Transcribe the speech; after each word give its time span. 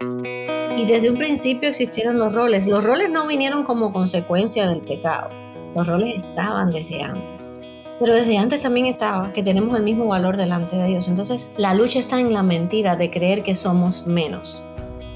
Y 0.00 0.86
desde 0.86 1.10
un 1.10 1.18
principio 1.18 1.68
existieron 1.68 2.18
los 2.18 2.32
roles. 2.32 2.66
Los 2.66 2.84
roles 2.84 3.10
no 3.10 3.26
vinieron 3.26 3.64
como 3.64 3.92
consecuencia 3.92 4.66
del 4.66 4.80
pecado. 4.80 5.28
Los 5.74 5.86
roles 5.86 6.24
estaban 6.24 6.70
desde 6.70 7.02
antes. 7.02 7.52
Pero 7.98 8.14
desde 8.14 8.38
antes 8.38 8.62
también 8.62 8.86
estaba 8.86 9.30
que 9.32 9.42
tenemos 9.42 9.76
el 9.76 9.82
mismo 9.82 10.06
valor 10.06 10.38
delante 10.38 10.76
de 10.76 10.86
Dios. 10.86 11.08
Entonces 11.08 11.52
la 11.58 11.74
lucha 11.74 11.98
está 11.98 12.18
en 12.18 12.32
la 12.32 12.42
mentira 12.42 12.96
de 12.96 13.10
creer 13.10 13.42
que 13.42 13.54
somos 13.54 14.06
menos, 14.06 14.64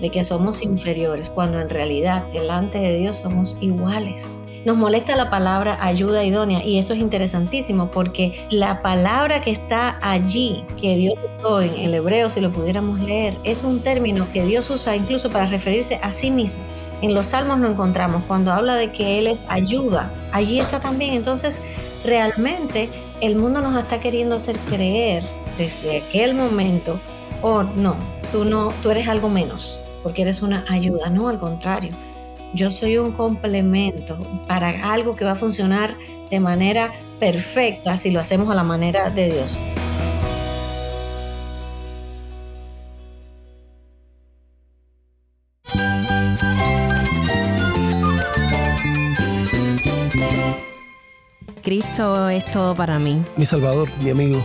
de 0.03 0.11
que 0.11 0.23
somos 0.23 0.63
inferiores, 0.63 1.31
cuando 1.31 1.61
en 1.61 1.71
realidad 1.71 2.25
delante 2.31 2.79
de 2.79 2.99
Dios 2.99 3.17
somos 3.17 3.57
iguales. 3.63 4.43
Nos 4.65 4.79
molesta 4.79 5.15
la 5.15 5.29
palabra 5.29 5.77
ayuda 5.83 6.25
idónea 6.25 6.65
y 6.65 6.79
eso 6.79 6.95
es 6.95 7.01
interesantísimo 7.01 7.91
porque 7.91 8.47
la 8.51 8.81
palabra 8.81 9.43
que 9.43 9.51
está 9.51 9.99
allí, 10.01 10.65
que 10.81 10.97
Dios 10.97 11.15
usó 11.39 11.61
en 11.61 11.75
el 11.75 11.93
hebreo, 11.93 12.31
si 12.31 12.41
lo 12.41 12.51
pudiéramos 12.51 12.99
leer, 13.01 13.35
es 13.45 13.63
un 13.63 13.81
término 13.81 14.27
que 14.33 14.43
Dios 14.47 14.71
usa 14.71 14.97
incluso 14.97 15.31
para 15.31 15.45
referirse 15.45 16.01
a 16.03 16.13
sí 16.13 16.31
mismo. 16.31 16.63
En 17.03 17.13
los 17.13 17.27
salmos 17.27 17.59
lo 17.59 17.69
encontramos 17.69 18.23
cuando 18.27 18.53
habla 18.53 18.77
de 18.77 18.91
que 18.91 19.19
Él 19.19 19.27
es 19.27 19.45
ayuda. 19.51 20.11
Allí 20.33 20.59
está 20.59 20.81
también. 20.81 21.13
Entonces, 21.13 21.61
realmente 22.03 22.89
el 23.21 23.37
mundo 23.37 23.61
nos 23.61 23.77
está 23.77 24.01
queriendo 24.01 24.37
hacer 24.37 24.57
creer 24.71 25.23
desde 25.59 25.99
aquel 25.99 26.35
momento, 26.35 26.99
oh 27.43 27.65
no, 27.65 27.97
tú 28.33 28.47
no, 28.47 28.73
tú 28.83 28.91
eres 28.91 29.09
algo 29.09 29.29
menos, 29.29 29.79
porque 30.03 30.23
eres 30.23 30.41
una 30.41 30.65
ayuda. 30.71 31.11
No, 31.11 31.29
al 31.29 31.39
contrario 31.39 31.91
yo 32.55 32.71
soy 32.71 32.99
un 32.99 33.13
complemento 33.13 34.19
para 34.47 34.93
algo 34.93 35.17
que 35.17 35.25
va 35.25 35.33
a 35.33 35.35
funcionar 35.35 35.97
de 36.31 36.41
manera 36.41 36.93
perfecta 37.19 37.97
si 37.97 38.11
lo 38.11 38.21
hacemos 38.21 38.49
a 38.51 38.55
la 38.55 38.63
manera 38.63 39.11
de 39.11 39.33
Dios. 39.33 39.59
Cristo 51.63 52.29
es 52.29 52.45
todo 52.53 52.75
para 52.75 52.99
mí. 52.99 53.23
Mi 53.37 53.47
Salvador, 53.47 53.89
mi 54.03 54.11
amigo 54.11 54.45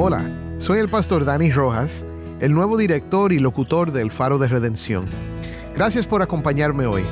Hola, 0.00 0.30
soy 0.58 0.78
el 0.78 0.88
pastor 0.88 1.24
Dani 1.24 1.50
Rojas, 1.50 2.06
el 2.38 2.54
nuevo 2.54 2.76
director 2.76 3.32
y 3.32 3.40
locutor 3.40 3.90
del 3.90 4.12
Faro 4.12 4.38
de 4.38 4.46
Redención. 4.46 5.04
Gracias 5.74 6.06
por 6.06 6.22
acompañarme 6.22 6.86
hoy. 6.86 7.02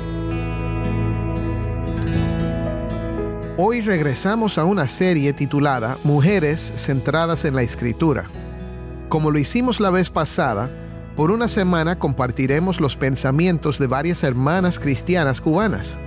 Hoy 3.57 3.81
regresamos 3.81 4.57
a 4.57 4.63
una 4.63 4.87
serie 4.87 5.33
titulada 5.33 5.97
Mujeres 6.05 6.61
centradas 6.77 7.43
en 7.43 7.55
la 7.55 7.61
Escritura. 7.61 8.23
Como 9.09 9.31
lo 9.31 9.39
hicimos 9.39 9.81
la 9.81 9.89
vez 9.89 10.09
pasada, 10.09 10.69
por 11.17 11.29
una 11.29 11.49
semana 11.49 11.99
compartiremos 11.99 12.79
los 12.79 12.95
pensamientos 12.95 13.79
de 13.79 13.87
varias 13.87 14.23
hermanas 14.23 14.79
cristianas 14.79 15.41
cubanas. 15.41 15.99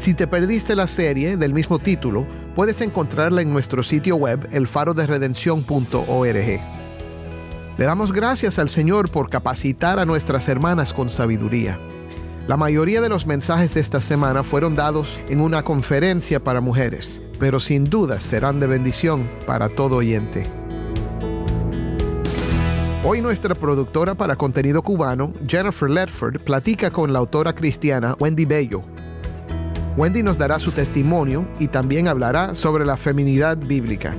Si 0.00 0.14
te 0.14 0.26
perdiste 0.26 0.74
la 0.74 0.86
serie 0.86 1.36
del 1.36 1.52
mismo 1.52 1.78
título, 1.78 2.26
puedes 2.54 2.80
encontrarla 2.80 3.42
en 3.42 3.52
nuestro 3.52 3.82
sitio 3.82 4.16
web 4.16 4.48
elfaroderedención.org. 4.50 6.60
Le 7.76 7.84
damos 7.84 8.10
gracias 8.10 8.58
al 8.58 8.70
Señor 8.70 9.10
por 9.10 9.28
capacitar 9.28 9.98
a 9.98 10.06
nuestras 10.06 10.48
hermanas 10.48 10.94
con 10.94 11.10
sabiduría. 11.10 11.78
La 12.48 12.56
mayoría 12.56 13.02
de 13.02 13.10
los 13.10 13.26
mensajes 13.26 13.74
de 13.74 13.80
esta 13.80 14.00
semana 14.00 14.42
fueron 14.42 14.74
dados 14.74 15.20
en 15.28 15.42
una 15.42 15.64
conferencia 15.64 16.42
para 16.42 16.62
mujeres, 16.62 17.20
pero 17.38 17.60
sin 17.60 17.84
duda 17.84 18.20
serán 18.20 18.58
de 18.58 18.68
bendición 18.68 19.30
para 19.46 19.68
todo 19.68 19.96
oyente. 19.96 20.46
Hoy 23.04 23.20
nuestra 23.20 23.54
productora 23.54 24.14
para 24.14 24.34
contenido 24.34 24.80
cubano, 24.80 25.34
Jennifer 25.46 25.90
Ledford, 25.90 26.40
platica 26.40 26.90
con 26.90 27.12
la 27.12 27.18
autora 27.18 27.54
cristiana 27.54 28.16
Wendy 28.18 28.46
Bello 28.46 28.82
Wendy 29.96 30.22
nos 30.22 30.38
dará 30.38 30.58
su 30.58 30.70
testimonio 30.70 31.46
y 31.58 31.68
también 31.68 32.06
hablará 32.06 32.54
sobre 32.54 32.86
la 32.86 32.96
feminidad 32.96 33.56
bíblica. 33.56 34.14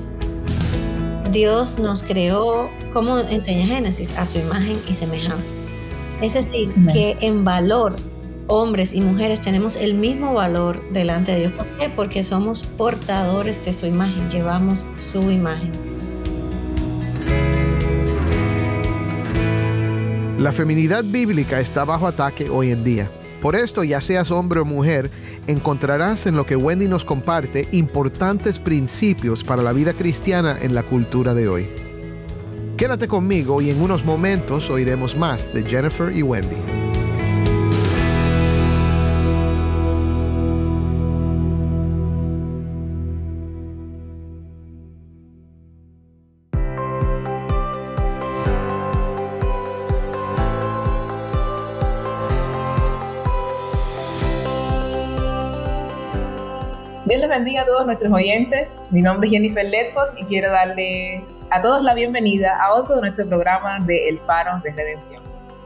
Dios 1.32 1.80
nos 1.80 2.04
creó, 2.04 2.70
como 2.94 3.18
enseña 3.20 3.66
Génesis, 3.66 4.18
a 4.18 4.26
su 4.26 4.40
imagen 4.40 4.78
y 4.90 4.94
semejanza. 4.94 5.56
Es 6.22 6.34
decir, 6.34 6.74
que 6.92 7.18
en 7.22 7.46
valor, 7.46 7.96
hombres 8.48 8.94
y 8.94 9.00
mujeres 9.00 9.40
tenemos 9.40 9.78
el 9.78 9.94
mismo 9.94 10.34
valor 10.34 10.84
delante 10.92 11.32
de 11.32 11.40
Dios. 11.40 11.54
¿Por 11.54 11.66
qué? 11.78 11.90
Porque 11.90 12.24
somos 12.24 12.64
portadores 12.64 13.64
de 13.64 13.74
su 13.74 13.86
imagen, 13.86 14.30
llevamos 14.30 14.86
su 15.00 15.32
imagen. 15.32 15.72
La 20.38 20.52
feminidad 20.52 21.04
bíblica 21.04 21.62
está 21.62 21.86
bajo 21.86 22.08
ataque 22.08 22.50
hoy 22.50 22.72
en 22.72 22.84
día. 22.84 23.10
Por 23.42 23.56
esto, 23.56 23.84
ya 23.84 24.00
seas 24.02 24.30
hombre 24.30 24.60
o 24.60 24.66
mujer, 24.66 25.10
encontrarás 25.48 26.28
en 26.28 26.36
lo 26.36 26.46
que 26.46 26.56
Wendy 26.56 26.88
nos 26.88 27.04
comparte 27.04 27.68
importantes 27.72 28.60
principios 28.60 29.44
para 29.44 29.64
la 29.64 29.74
vida 29.74 29.94
cristiana 29.94 30.58
en 30.62 30.76
la 30.76 30.84
cultura 30.84 31.34
de 31.34 31.48
hoy. 31.48 31.70
Quédate 32.78 33.08
conmigo 33.08 33.62
y 33.62 33.72
en 33.72 33.82
unos 33.82 34.06
momentos 34.06 34.70
oiremos 34.70 35.18
más 35.18 35.52
de 35.54 35.64
Jennifer 35.64 36.16
y 36.16 36.22
Wendy. 36.22 36.91
Bendiga 57.42 57.64
a 57.64 57.66
todos 57.66 57.88
nuestros 57.88 58.14
oyentes. 58.14 58.86
Mi 58.92 59.02
nombre 59.02 59.28
es 59.28 59.34
Jennifer 59.34 59.66
Ledford 59.66 60.16
y 60.16 60.26
quiero 60.26 60.52
darle 60.52 61.24
a 61.50 61.60
todos 61.60 61.82
la 61.82 61.96
bienvenida 61.96 62.56
a 62.62 62.76
otro 62.76 62.94
de 62.98 63.02
nuestro 63.02 63.28
programa 63.28 63.80
de 63.80 64.10
El 64.10 64.20
Faro 64.20 64.62
de 64.64 64.72
Redención. 64.72 65.24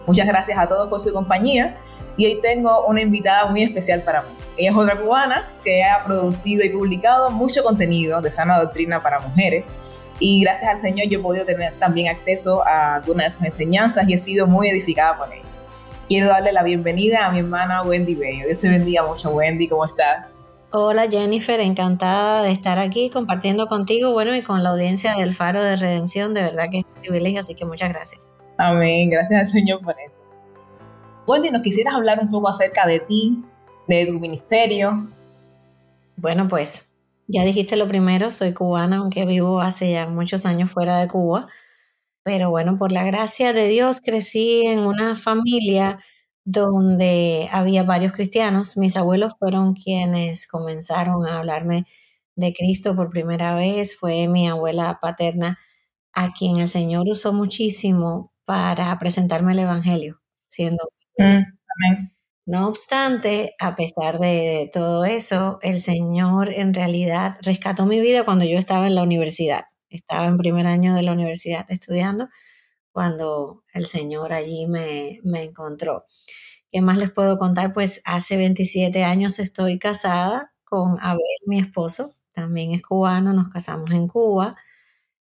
Muchas 0.08 0.26
gracias 0.26 0.58
a 0.58 0.68
todos 0.68 0.88
por 0.88 1.02
su 1.02 1.12
compañía 1.12 1.76
y 2.16 2.28
hoy 2.28 2.40
tengo 2.42 2.86
una 2.86 3.02
invitada 3.02 3.48
muy 3.48 3.62
especial 3.62 4.02
para 4.04 4.22
mí. 4.22 4.30
Ella 4.56 4.72
es 4.72 4.78
otra 4.78 4.98
cubana 4.98 5.50
que 5.66 5.84
ha 5.84 6.02
producido 6.06 6.64
y 6.64 6.70
publicado 6.70 7.30
mucho 7.30 7.62
contenido 7.62 8.22
de 8.22 8.32
sana 8.32 8.58
doctrina 8.58 9.04
para 9.04 9.20
mujeres 9.20 9.68
y 10.18 10.44
gracias 10.44 10.72
al 10.72 10.80
Señor 10.80 11.10
yo 11.10 11.20
he 11.20 11.22
podido 11.22 11.46
tener 11.46 11.74
también 11.74 12.08
acceso 12.08 12.66
a 12.66 12.96
algunas 12.96 13.26
de 13.26 13.32
sus 13.32 13.44
enseñanzas 13.44 14.08
y 14.08 14.14
he 14.14 14.18
sido 14.18 14.48
muy 14.48 14.70
edificada 14.70 15.18
por 15.18 15.28
ella. 15.28 15.44
Quiero 16.08 16.28
darle 16.28 16.54
la 16.54 16.64
bienvenida 16.64 17.26
a 17.26 17.32
mi 17.34 17.40
hermana 17.40 17.82
Wendy 17.82 18.16
Bello. 18.16 18.46
Dios 18.46 18.62
te 18.62 18.70
bendiga 18.70 19.06
mucho, 19.06 19.32
Wendy. 19.32 19.68
¿Cómo 19.68 19.84
estás? 19.84 20.36
Hola 20.78 21.08
Jennifer, 21.10 21.58
encantada 21.62 22.44
de 22.44 22.52
estar 22.52 22.80
aquí 22.80 23.10
compartiendo 23.10 23.68
contigo, 23.68 24.12
bueno, 24.12 24.36
y 24.36 24.42
con 24.42 24.62
la 24.62 24.72
audiencia 24.72 25.16
del 25.16 25.32
Faro 25.32 25.64
de 25.64 25.78
Redención, 25.78 26.34
de 26.34 26.42
verdad 26.42 26.66
que 26.70 26.80
es 26.80 26.84
un 26.84 27.02
privilegio, 27.02 27.40
así 27.40 27.56
que 27.56 27.64
muchas 27.64 27.94
gracias. 27.94 28.36
Amén, 28.58 29.10
gracias 29.10 29.40
al 29.40 29.46
Señor 29.46 29.80
por 29.82 29.96
eso. 30.06 30.22
Wendy, 31.28 31.50
¿nos 31.50 31.62
quisieras 31.62 31.94
hablar 31.96 32.20
un 32.20 32.30
poco 32.30 32.50
acerca 32.50 32.86
de 32.86 33.00
ti, 33.00 33.42
de 33.88 34.06
tu 34.06 34.20
ministerio? 34.20 35.08
Bueno, 36.18 36.50
pues 36.50 36.92
ya 37.28 37.46
dijiste 37.46 37.78
lo 37.78 37.88
primero, 37.88 38.34
soy 38.34 38.52
cubana, 38.52 38.98
aunque 38.98 39.26
vivo 39.26 39.62
hace 39.62 39.94
ya 39.94 40.08
muchos 40.08 40.46
años 40.46 40.72
fuera 40.72 41.00
de 41.00 41.08
Cuba, 41.08 41.48
pero 42.22 42.50
bueno, 42.50 42.76
por 42.76 42.92
la 42.92 43.06
gracia 43.06 43.54
de 43.54 43.70
Dios 43.70 44.02
crecí 44.02 44.66
en 44.66 44.80
una 44.80 45.16
familia 45.16 46.00
donde 46.46 47.50
había 47.52 47.84
varios 47.84 48.14
cristianos. 48.14 48.78
Mis 48.78 48.96
abuelos 48.98 49.34
fueron 49.38 49.74
quienes 49.74 50.48
comenzaron 50.48 51.26
a 51.26 51.40
hablarme 51.40 51.86
de 52.36 52.54
Cristo 52.54 52.96
por 52.96 53.10
primera 53.10 53.56
vez. 53.56 53.98
Fue 53.98 54.28
mi 54.28 54.48
abuela 54.48 55.00
paterna 55.02 55.60
a 56.14 56.32
quien 56.34 56.58
el 56.58 56.70
Señor 56.70 57.10
usó 57.10 57.34
muchísimo 57.34 58.32
para 58.46 58.98
presentarme 59.00 59.54
el 59.54 59.60
Evangelio, 59.60 60.22
siendo... 60.48 60.84
Mm, 61.18 61.44
no 62.48 62.68
obstante, 62.68 63.56
a 63.60 63.76
pesar 63.76 64.20
de 64.20 64.70
todo 64.72 65.04
eso, 65.04 65.58
el 65.64 65.82
Señor 65.82 66.54
en 66.54 66.76
realidad 66.76 67.38
rescató 67.42 67.88
mi 67.88 68.00
vida 68.00 68.24
cuando 68.24 68.46
yo 68.46 68.60
estaba 68.60 68.86
en 68.86 68.94
la 68.96 69.02
universidad. 69.02 69.66
Estaba 69.90 70.28
en 70.28 70.38
primer 70.38 70.68
año 70.68 70.94
de 70.94 71.02
la 71.02 71.14
universidad 71.14 71.66
estudiando 71.70 72.30
cuando 72.96 73.66
el 73.74 73.88
Señor 73.88 74.32
allí 74.32 74.68
me, 74.68 75.20
me 75.26 75.44
encontró. 75.44 76.06
¿Qué 76.72 76.82
más 76.82 76.98
les 76.98 77.12
puedo 77.12 77.38
contar? 77.38 77.74
Pues 77.74 78.02
hace 78.06 78.38
27 78.38 79.04
años 79.04 79.38
estoy 79.40 79.80
casada 79.80 80.54
con 80.64 80.98
Abel, 81.02 81.22
mi 81.46 81.60
esposo, 81.60 82.16
también 82.32 82.72
es 82.72 82.82
cubano, 82.82 83.34
nos 83.34 83.50
casamos 83.50 83.92
en 83.92 84.08
Cuba 84.08 84.56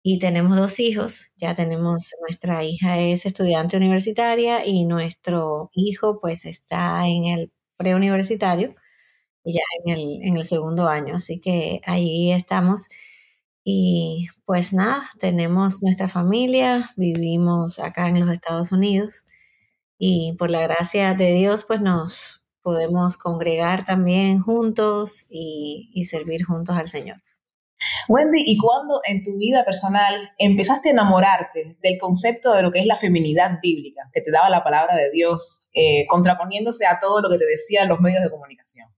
y 0.04 0.20
tenemos 0.20 0.58
dos 0.58 0.80
hijos. 0.80 1.34
Ya 1.38 1.56
tenemos, 1.56 2.14
nuestra 2.22 2.64
hija 2.64 3.00
es 3.00 3.26
estudiante 3.26 3.78
universitaria 3.78 4.66
y 4.66 4.86
nuestro 4.86 5.72
hijo 5.74 6.20
pues 6.22 6.46
está 6.46 7.08
en 7.08 7.26
el 7.26 7.52
preuniversitario 7.78 8.76
ya 9.46 9.62
en 9.86 9.94
el, 9.98 10.20
en 10.24 10.38
el 10.38 10.44
segundo 10.44 10.88
año. 10.88 11.16
Así 11.16 11.40
que 11.40 11.82
ahí 11.86 12.32
estamos. 12.32 12.90
Y 13.68 14.28
pues 14.46 14.74
nada, 14.74 15.02
tenemos 15.20 15.82
nuestra 15.82 16.08
familia, 16.08 16.92
vivimos 16.98 17.80
acá 17.80 18.08
en 18.08 18.20
los 18.20 18.30
Estados 18.30 18.72
Unidos 18.72 19.26
y 19.98 20.36
por 20.38 20.52
la 20.52 20.62
gracia 20.62 21.16
de 21.16 21.32
Dios 21.34 21.66
pues 21.66 21.82
nos 21.82 22.46
podemos 22.62 23.18
congregar 23.18 23.84
también 23.84 24.40
juntos 24.40 25.26
y, 25.32 26.04
servir 26.06 26.44
juntos 26.46 26.76
al 26.76 26.90
Señor. 26.90 27.18
Wendy, 28.08 28.44
¿y 28.46 28.56
cuándo 28.60 29.02
en 29.04 29.24
tu 29.24 29.36
vida 29.38 29.66
personal 29.66 30.14
empezaste 30.38 30.90
a 30.90 30.92
enamorarte 30.92 31.76
del 31.82 31.98
concepto 31.98 32.54
de 32.54 32.62
lo 32.62 32.72
que 32.72 32.82
es 32.82 32.86
la 32.86 32.98
feminidad 32.98 33.60
bíblica, 33.64 34.04
que 34.14 34.22
te 34.22 34.30
daba 34.30 34.52
la 34.52 34.64
palabra 34.64 34.96
de 34.96 35.10
Dios, 35.10 35.72
eh, 35.74 36.06
contraponiéndose 36.08 36.86
a 36.86 37.00
todo 37.00 37.20
lo 37.20 37.30
que 37.30 37.40
te 37.40 37.46
decían 37.46 37.90
los 37.90 38.00
medios 38.00 38.24
de 38.24 38.30
comunicación? 38.30 38.95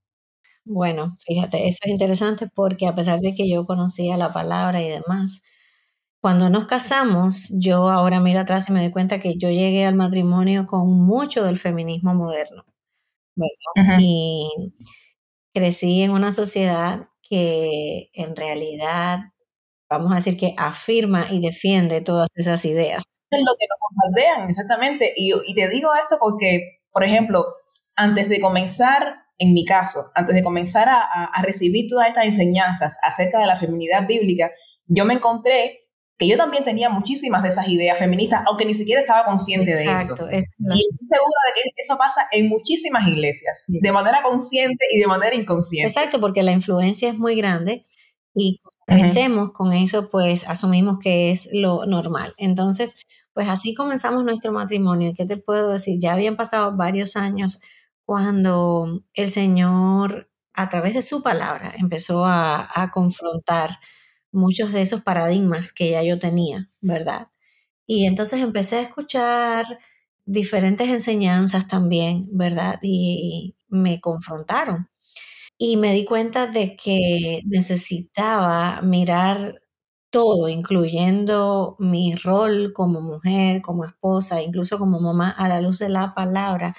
Bueno, 0.70 1.16
fíjate, 1.26 1.68
eso 1.68 1.80
es 1.84 1.92
interesante 1.92 2.48
porque 2.54 2.88
a 2.88 2.94
pesar 2.96 3.20
de 3.22 3.34
que 3.34 3.50
yo 3.50 3.66
conocía 3.66 4.18
la 4.18 4.34
palabra 4.34 4.82
y 4.82 4.90
demás, 4.90 5.42
cuando 6.22 6.50
nos 6.50 6.68
casamos, 6.68 7.54
yo 7.60 7.90
ahora 7.90 8.20
miro 8.22 8.42
atrás 8.42 8.70
y 8.70 8.74
me 8.74 8.82
doy 8.82 8.92
cuenta 8.92 9.20
que 9.20 9.38
yo 9.38 9.50
llegué 9.50 9.86
al 9.86 9.96
matrimonio 9.96 10.68
con 10.68 10.90
mucho 11.06 11.44
del 11.46 11.58
feminismo 11.58 12.14
moderno, 12.16 12.66
Y 14.00 14.50
crecí 15.54 16.04
en 16.04 16.12
una 16.12 16.32
sociedad 16.32 17.10
que 17.22 18.10
en 18.14 18.36
realidad, 18.36 19.20
vamos 19.90 20.12
a 20.12 20.16
decir 20.16 20.38
que 20.38 20.56
afirma 20.58 21.28
y 21.32 21.42
defiende 21.42 22.02
todas 22.02 22.30
esas 22.36 22.66
ideas. 22.66 23.04
Es 23.32 23.42
lo 23.42 23.56
que 23.60 23.68
nos 23.70 23.80
bombardean, 23.82 24.50
exactamente. 24.50 25.14
Y, 25.18 25.34
y 25.48 25.56
te 25.56 25.70
digo 25.70 25.92
esto 25.96 26.18
porque, 26.20 26.82
por 26.92 27.04
ejemplo, 27.04 27.46
antes 27.96 28.30
de 28.30 28.42
comenzar, 28.42 29.27
en 29.38 29.54
mi 29.54 29.66
caso, 29.66 30.12
antes 30.16 30.36
de 30.36 30.44
comenzar 30.44 30.90
a, 30.90 31.26
a 31.26 31.42
recibir 31.42 31.88
todas 31.88 32.08
estas 32.08 32.26
enseñanzas 32.26 32.98
acerca 33.04 33.40
de 33.40 33.46
la 33.46 33.58
feminidad 33.58 34.08
bíblica, 34.08 34.52
yo 34.86 35.06
me 35.06 35.14
encontré 35.14 35.88
que 36.18 36.28
yo 36.28 36.36
también 36.36 36.64
tenía 36.64 36.90
muchísimas 36.90 37.44
de 37.44 37.50
esas 37.50 37.68
ideas 37.68 37.98
feministas, 37.98 38.42
aunque 38.48 38.66
ni 38.66 38.74
siquiera 38.74 39.02
estaba 39.02 39.24
consciente 39.24 39.72
de 39.72 39.84
eso. 39.84 40.14
y 40.14 40.38
estoy 40.38 41.08
segura 41.10 41.40
de 41.48 41.62
que 41.62 41.62
eso 41.78 41.98
pasa 41.98 42.28
en 42.32 42.50
muchísimas 42.50 43.08
iglesias, 43.08 43.66
de 43.68 43.92
manera 43.92 44.24
consciente 44.24 44.86
y 44.90 45.00
de 45.00 45.08
manera 45.08 45.36
inconsciente. 45.36 45.88
Exacto, 45.88 46.20
porque 46.20 46.42
la 46.42 46.54
influencia 46.54 47.10
es 47.10 47.20
muy 47.20 47.36
grande 47.36 47.86
y 48.34 48.60
crecemos 48.88 49.52
con 49.52 49.74
eso, 49.74 50.10
pues 50.10 50.48
asumimos 50.48 50.98
que 50.98 51.30
es 51.30 51.50
lo 51.54 51.86
normal. 51.86 52.34
Entonces, 52.38 53.06
pues 53.34 53.48
así 53.48 53.76
comenzamos 53.76 54.24
nuestro 54.24 54.52
matrimonio. 54.52 55.14
¿Qué 55.16 55.26
te 55.26 55.38
puedo 55.38 55.74
decir? 55.74 55.98
Ya 56.00 56.14
habían 56.14 56.36
pasado 56.36 56.76
varios 56.76 57.16
años 57.16 57.62
cuando 58.08 59.04
el 59.16 59.28
Señor, 59.28 60.32
a 60.54 60.70
través 60.70 60.94
de 60.94 61.02
su 61.02 61.22
palabra, 61.22 61.74
empezó 61.78 62.24
a, 62.26 62.90
confrontar 62.94 63.70
muchos 64.32 64.72
de 64.72 64.82
esos 64.82 65.02
paradigmas 65.04 65.74
que 65.74 65.92
ya 65.92 66.04
yo 66.04 66.18
tenía, 66.18 66.72
¿verdad? 66.80 67.28
Y 67.86 68.06
entonces 68.08 68.42
empecé 68.42 68.78
a 68.78 68.82
escuchar 68.84 69.66
diferentes 70.26 70.88
enseñanzas 70.90 71.68
también, 71.68 72.30
¿verdad? 72.32 72.80
Y 72.82 73.58
me 73.68 74.00
confrontaron. 74.00 74.90
Y 75.58 75.78
me 75.78 75.94
di 75.94 76.06
cuenta 76.06 76.48
de 76.48 76.78
que 76.78 77.42
necesitaba 77.46 78.82
mirar 78.84 79.62
todo, 80.12 80.50
incluyendo 80.50 81.76
mi 81.80 82.16
rol 82.16 82.72
como 82.74 83.02
mujer, 83.02 83.62
como 83.62 83.86
esposa, 83.86 84.42
incluso 84.42 84.80
como 84.80 85.02
mamá, 85.02 85.32
a 85.32 85.50
la 85.50 85.62
luz 85.62 85.80
de 85.80 85.90
la 85.90 86.14
palabra, 86.16 86.76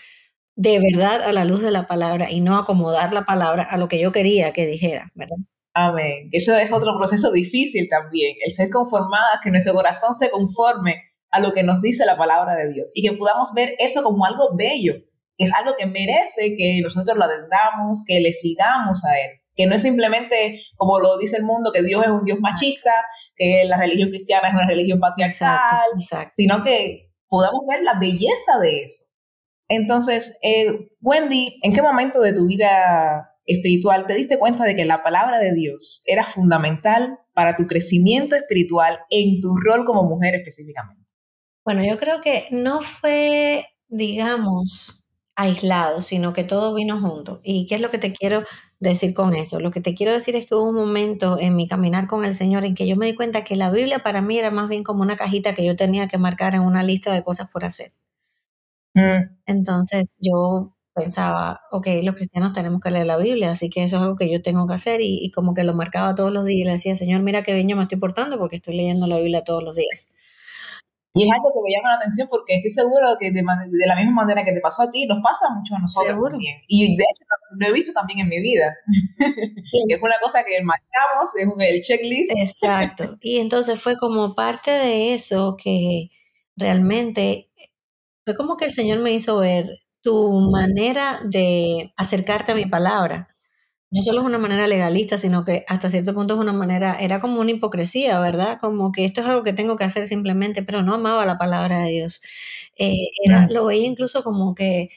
de 0.58 0.81
verdad 0.81 1.22
a 1.22 1.32
la 1.32 1.44
luz 1.44 1.62
de 1.62 1.70
la 1.70 1.87
palabra 1.87 2.32
y 2.32 2.40
no 2.40 2.56
acomodar 2.56 3.12
la 3.12 3.25
palabra 3.25 3.62
a 3.62 3.78
lo 3.78 3.87
que 3.87 4.00
yo 4.00 4.10
quería 4.10 4.52
que 4.52 4.66
dijera, 4.66 5.12
¿verdad? 5.14 5.37
Amén. 5.72 6.28
Eso 6.32 6.56
es 6.56 6.72
otro 6.72 6.99
proceso 6.99 7.31
difícil 7.31 7.88
también, 7.88 8.34
el 8.44 8.50
ser 8.50 8.69
conformadas, 8.69 9.38
que 9.40 9.52
nuestro 9.52 9.72
corazón 9.72 10.14
se 10.14 10.31
conforme 10.31 10.96
a 11.31 11.38
lo 11.38 11.52
que 11.52 11.62
nos 11.62 11.81
dice 11.81 12.05
la 12.05 12.19
palabra 12.19 12.56
de 12.56 12.72
Dios 12.72 12.90
y 12.96 13.08
que 13.08 13.16
podamos 13.16 13.52
ver 13.55 13.76
eso 13.78 14.02
como 14.02 14.25
algo 14.25 14.56
bello, 14.56 14.94
que 15.37 15.44
es 15.44 15.55
algo 15.55 15.76
que 15.78 15.87
merece 15.87 16.56
que 16.56 16.81
nosotros 16.82 17.16
lo 17.16 17.26
atendamos, 17.26 18.02
que 18.04 18.19
le 18.19 18.32
sigamos 18.32 19.04
a 19.04 19.16
Él, 19.16 19.31
que 19.54 19.66
no 19.66 19.76
es 19.76 19.82
simplemente 19.82 20.61
como 20.75 20.99
lo 20.99 21.19
dice 21.19 21.37
el 21.37 21.44
mundo, 21.44 21.70
que 21.72 21.84
Dios 21.84 22.02
es 22.02 22.11
un 22.11 22.25
Dios 22.25 22.40
machista, 22.40 22.94
que 23.37 23.62
la 23.64 23.76
religión 23.76 24.08
cristiana 24.08 24.49
es 24.49 24.54
una 24.54 24.66
religión 24.66 24.99
patriarcal, 24.99 25.87
sino 26.32 26.64
que 26.64 27.12
podamos 27.28 27.61
ver 27.69 27.84
la 27.84 27.96
belleza 28.00 28.58
de 28.61 28.82
eso. 28.82 29.04
Entonces, 29.68 30.36
eh, 30.42 30.90
Wendy, 31.00 31.60
¿en 31.62 31.72
qué 31.72 31.82
momento 31.82 32.20
de 32.20 32.32
tu 32.32 32.46
vida 32.46 33.34
espiritual, 33.44 34.06
te 34.06 34.14
diste 34.14 34.38
cuenta 34.38 34.64
de 34.64 34.76
que 34.76 34.84
la 34.84 35.02
palabra 35.02 35.38
de 35.38 35.54
Dios 35.54 36.02
era 36.06 36.24
fundamental 36.24 37.18
para 37.32 37.56
tu 37.56 37.66
crecimiento 37.66 38.36
espiritual 38.36 39.00
en 39.10 39.40
tu 39.40 39.56
rol 39.56 39.84
como 39.84 40.04
mujer 40.04 40.34
específicamente? 40.34 41.04
Bueno, 41.64 41.84
yo 41.84 41.98
creo 41.98 42.20
que 42.20 42.46
no 42.50 42.80
fue, 42.80 43.66
digamos, 43.88 45.04
aislado, 45.38 46.00
sino 46.00 46.32
que 46.32 46.44
todo 46.44 46.74
vino 46.74 47.00
junto. 47.00 47.40
¿Y 47.44 47.66
qué 47.66 47.76
es 47.76 47.80
lo 47.80 47.90
que 47.90 47.98
te 47.98 48.12
quiero 48.12 48.42
decir 48.80 49.14
con 49.14 49.36
eso? 49.36 49.60
Lo 49.60 49.70
que 49.70 49.80
te 49.80 49.94
quiero 49.94 50.12
decir 50.12 50.34
es 50.34 50.46
que 50.46 50.54
hubo 50.54 50.64
un 50.70 50.74
momento 50.74 51.38
en 51.38 51.54
mi 51.56 51.68
caminar 51.68 52.06
con 52.06 52.24
el 52.24 52.34
Señor 52.34 52.64
en 52.64 52.74
que 52.74 52.88
yo 52.88 52.96
me 52.96 53.06
di 53.06 53.14
cuenta 53.14 53.44
que 53.44 53.54
la 53.54 53.70
Biblia 53.70 54.00
para 54.00 54.20
mí 54.20 54.38
era 54.38 54.50
más 54.50 54.68
bien 54.68 54.82
como 54.82 55.02
una 55.02 55.16
cajita 55.16 55.54
que 55.54 55.64
yo 55.64 55.76
tenía 55.76 56.08
que 56.08 56.18
marcar 56.18 56.54
en 56.54 56.62
una 56.62 56.82
lista 56.82 57.12
de 57.14 57.22
cosas 57.22 57.48
por 57.50 57.64
hacer. 57.64 57.92
Mm. 58.98 59.36
Entonces 59.46 60.16
yo 60.20 60.74
pensaba, 60.94 61.62
ok, 61.70 61.86
los 62.02 62.14
cristianos 62.14 62.52
tenemos 62.52 62.80
que 62.80 62.90
leer 62.90 63.06
la 63.06 63.16
Biblia, 63.16 63.50
así 63.50 63.70
que 63.70 63.84
eso 63.84 63.96
es 63.96 64.02
algo 64.02 64.16
que 64.16 64.30
yo 64.30 64.42
tengo 64.42 64.66
que 64.66 64.74
hacer 64.74 65.00
y, 65.00 65.30
como 65.30 65.54
que 65.54 65.64
lo 65.64 65.74
marcaba 65.74 66.14
todos 66.14 66.32
los 66.32 66.44
días 66.44 66.60
y 66.60 66.64
le 66.64 66.72
decía, 66.72 66.96
Señor, 66.96 67.22
mira 67.22 67.42
qué 67.42 67.54
bien 67.54 67.68
yo 67.68 67.76
me 67.76 67.82
estoy 67.82 67.98
portando 67.98 68.38
porque 68.38 68.56
estoy 68.56 68.76
leyendo 68.76 69.06
la 69.06 69.18
Biblia 69.18 69.44
todos 69.44 69.62
los 69.62 69.76
días. 69.76 70.10
Y 71.14 71.26
es 71.26 71.30
algo 71.32 71.50
que 71.52 71.60
me 71.64 71.74
llama 71.74 71.90
la 71.90 71.96
atención 71.96 72.28
porque 72.30 72.56
estoy 72.56 72.70
seguro 72.70 73.16
que 73.18 73.30
de, 73.32 73.42
la 73.42 73.96
misma 73.96 74.12
manera 74.12 74.44
que 74.44 74.52
te 74.52 74.61
pasó 74.61 74.82
a 74.82 74.90
ti, 74.90 75.06
nos 75.06 75.23
pasa 75.23 75.46
mucho 75.54 75.75
a 75.75 75.78
nosotros 75.80 76.12
seguro. 76.12 76.30
también. 76.32 76.58
Y 76.68 76.96
de 76.96 77.02
hecho 77.02 77.25
lo 77.58 77.66
he 77.66 77.73
visto 77.73 77.92
también 77.92 78.20
en 78.20 78.28
mi 78.28 78.40
vida. 78.40 78.76
es 78.87 80.02
una 80.02 80.14
cosa 80.20 80.44
que 80.44 80.62
marcamos, 80.62 81.30
es 81.37 81.46
un, 81.46 81.61
el 81.61 81.80
checklist. 81.80 82.32
Exacto. 82.37 83.18
Y 83.20 83.38
entonces 83.38 83.80
fue 83.80 83.96
como 83.96 84.34
parte 84.34 84.70
de 84.70 85.14
eso 85.14 85.56
que 85.56 86.11
realmente 86.56 87.48
fue 88.28 88.37
como 88.37 88.56
que 88.56 88.66
el 88.66 88.73
Señor 88.73 89.00
me 89.00 89.12
hizo 89.12 89.38
ver 89.38 89.66
tu 90.02 90.40
manera 90.50 91.20
de 91.25 91.92
acercarte 91.97 92.52
a 92.52 92.54
mi 92.54 92.66
palabra 92.66 93.28
no 93.90 94.02
solo 94.02 94.20
es 94.20 94.26
una 94.26 94.38
manera 94.38 94.66
legalista, 94.66 95.16
sino 95.18 95.44
que 95.44 95.64
hasta 95.66 95.88
cierto 95.88 96.14
punto 96.14 96.35
es 96.35 96.40
una 96.40 96.52
manera, 96.52 96.99
era 97.00 97.20
como 97.20 97.40
una 97.40 97.52
hipocresía, 97.52 98.20
¿verdad? 98.20 98.58
Como 98.61 98.92
que 98.92 99.04
esto 99.06 99.23
es 99.23 99.26
algo 99.26 99.42
que 99.42 99.54
tengo 99.54 99.76
que 99.76 99.85
hacer 99.85 100.06
simplemente, 100.06 100.62
pero 100.62 100.82
no 100.82 100.94
amaba 100.94 101.25
la 101.25 101.38
palabra 101.38 101.80
de 101.80 101.90
Dios. 101.90 102.20
Eh, 102.76 102.92
era, 103.25 103.47
lo 103.50 103.64
veía 103.64 103.87
incluso 103.87 104.23
como 104.23 104.54
que, 104.54 104.90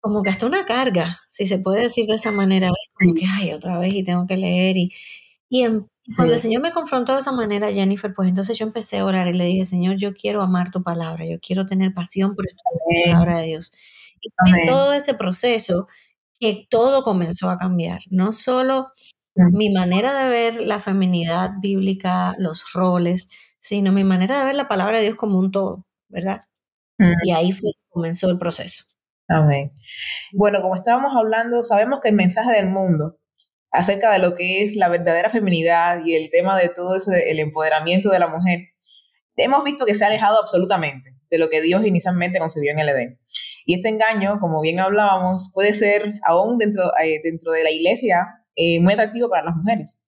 como 0.00 0.22
que 0.22 0.30
hasta 0.30 0.46
una 0.46 0.66
carga, 0.66 1.20
si 1.28 1.46
se 1.46 1.58
puede 1.58 1.82
decir 1.82 2.06
de 2.06 2.16
esa 2.16 2.32
manera, 2.32 2.70
como 2.98 3.14
que, 3.14 3.26
ay, 3.28 3.52
otra 3.52 3.78
vez 3.78 3.94
y 3.94 4.04
tengo 4.04 4.26
que 4.26 4.36
leer. 4.38 4.76
Y, 4.78 4.92
y 5.54 5.66
cuando 6.16 6.32
el 6.32 6.38
Señor 6.38 6.62
me 6.62 6.72
confrontó 6.72 7.12
de 7.12 7.20
esa 7.20 7.30
manera, 7.30 7.70
Jennifer, 7.70 8.14
pues 8.14 8.26
entonces 8.26 8.58
yo 8.58 8.64
empecé 8.64 9.00
a 9.00 9.04
orar 9.04 9.28
y 9.28 9.34
le 9.34 9.44
dije, 9.44 9.66
Señor, 9.66 9.96
yo 9.96 10.14
quiero 10.14 10.40
amar 10.40 10.70
tu 10.70 10.82
palabra, 10.82 11.26
yo 11.26 11.38
quiero 11.46 11.66
tener 11.66 11.92
pasión 11.92 12.34
por 12.34 12.46
la 12.46 13.12
palabra 13.12 13.36
de 13.36 13.48
Dios. 13.48 13.70
Y 14.22 14.30
en 14.50 14.64
todo 14.64 14.94
ese 14.94 15.12
proceso 15.12 15.88
que 16.40 16.66
todo 16.70 17.02
comenzó 17.02 17.50
a 17.50 17.58
cambiar. 17.58 18.00
No 18.08 18.32
solo 18.32 18.92
mi 19.34 19.68
manera 19.68 20.24
de 20.24 20.30
ver 20.30 20.62
la 20.62 20.78
feminidad 20.78 21.50
bíblica, 21.60 22.34
los 22.38 22.72
roles, 22.72 23.28
sino 23.58 23.92
mi 23.92 24.04
manera 24.04 24.38
de 24.38 24.46
ver 24.46 24.54
la 24.54 24.68
palabra 24.68 24.96
de 24.96 25.04
Dios 25.04 25.16
como 25.16 25.38
un 25.38 25.50
todo, 25.50 25.84
¿verdad? 26.08 26.40
Y 27.24 27.32
ahí 27.32 27.52
fue 27.52 27.72
que 27.76 27.84
comenzó 27.90 28.30
el 28.30 28.38
proceso. 28.38 28.84
Amén. 29.28 29.74
Bueno, 30.32 30.62
como 30.62 30.76
estábamos 30.76 31.12
hablando, 31.14 31.62
sabemos 31.62 32.00
que 32.00 32.08
el 32.08 32.14
mensaje 32.14 32.52
del 32.52 32.70
mundo 32.70 33.18
acerca 33.72 34.12
de 34.12 34.18
lo 34.18 34.34
que 34.34 34.62
es 34.62 34.76
la 34.76 34.88
verdadera 34.88 35.30
feminidad 35.30 36.04
y 36.04 36.14
el 36.14 36.30
tema 36.30 36.58
de 36.60 36.68
todo 36.68 36.94
eso, 36.94 37.12
el 37.12 37.40
empoderamiento 37.40 38.10
de 38.10 38.18
la 38.18 38.28
mujer, 38.28 38.68
hemos 39.36 39.64
visto 39.64 39.86
que 39.86 39.94
se 39.94 40.04
ha 40.04 40.08
alejado 40.08 40.38
absolutamente 40.38 41.16
de 41.30 41.38
lo 41.38 41.48
que 41.48 41.62
Dios 41.62 41.84
inicialmente 41.84 42.38
concebió 42.38 42.72
en 42.72 42.78
el 42.78 42.90
Edén. 42.90 43.18
Y 43.64 43.76
este 43.76 43.88
engaño, 43.88 44.38
como 44.40 44.60
bien 44.60 44.78
hablábamos, 44.78 45.50
puede 45.54 45.72
ser 45.72 46.14
aún 46.24 46.58
dentro, 46.58 46.92
eh, 47.02 47.20
dentro 47.24 47.52
de 47.52 47.64
la 47.64 47.70
iglesia 47.70 48.44
eh, 48.54 48.80
muy 48.80 48.92
atractivo 48.92 49.30
para 49.30 49.44
las 49.44 49.56
mujeres. 49.56 49.98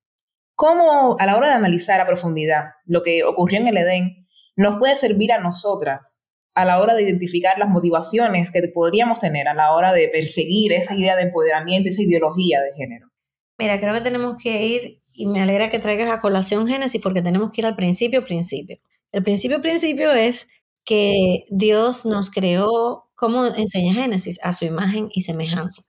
¿Cómo 0.55 1.17
a 1.19 1.27
la 1.27 1.37
hora 1.37 1.49
de 1.49 1.55
analizar 1.55 2.01
a 2.01 2.07
profundidad 2.07 2.65
lo 2.85 3.03
que 3.03 3.25
ocurrió 3.25 3.59
en 3.59 3.69
el 3.69 3.79
Edén, 3.79 4.27
nos 4.57 4.79
puede 4.79 4.95
servir 4.97 5.33
a 5.33 5.41
nosotras 5.41 6.29
a 6.55 6.65
la 6.65 6.81
hora 6.81 6.95
de 6.95 7.03
identificar 7.03 7.59
las 7.59 7.69
motivaciones 7.69 8.53
que 8.53 8.63
podríamos 8.69 9.19
tener 9.19 9.49
a 9.49 9.55
la 9.55 9.73
hora 9.73 9.93
de 9.93 10.09
perseguir 10.09 10.73
esa 10.73 10.95
idea 10.95 11.17
de 11.17 11.23
empoderamiento, 11.23 11.89
esa 11.89 12.03
ideología 12.03 12.61
de 12.61 12.75
género? 12.75 13.14
Mira, 13.59 13.79
creo 13.81 13.95
que 13.95 14.01
tenemos 14.01 14.37
que 14.43 14.67
ir, 14.67 15.03
y 15.13 15.27
me 15.27 15.41
alegra 15.41 15.71
que 15.71 15.79
traigas 15.79 16.11
a 16.11 16.21
colación 16.21 16.67
Génesis, 16.67 17.01
porque 17.01 17.23
tenemos 17.23 17.51
que 17.51 17.61
ir 17.61 17.67
al 17.67 17.77
principio, 17.77 18.25
principio. 18.25 18.79
El 19.13 19.23
principio, 19.23 19.63
principio 19.63 20.13
es 20.13 20.49
que 20.85 21.45
Dios 21.51 22.05
nos 22.05 22.31
creó, 22.31 23.09
como 23.15 23.47
enseña 23.47 23.95
Génesis, 23.95 24.41
a 24.43 24.53
su 24.53 24.65
imagen 24.65 25.09
y 25.13 25.23
semejanza. 25.23 25.83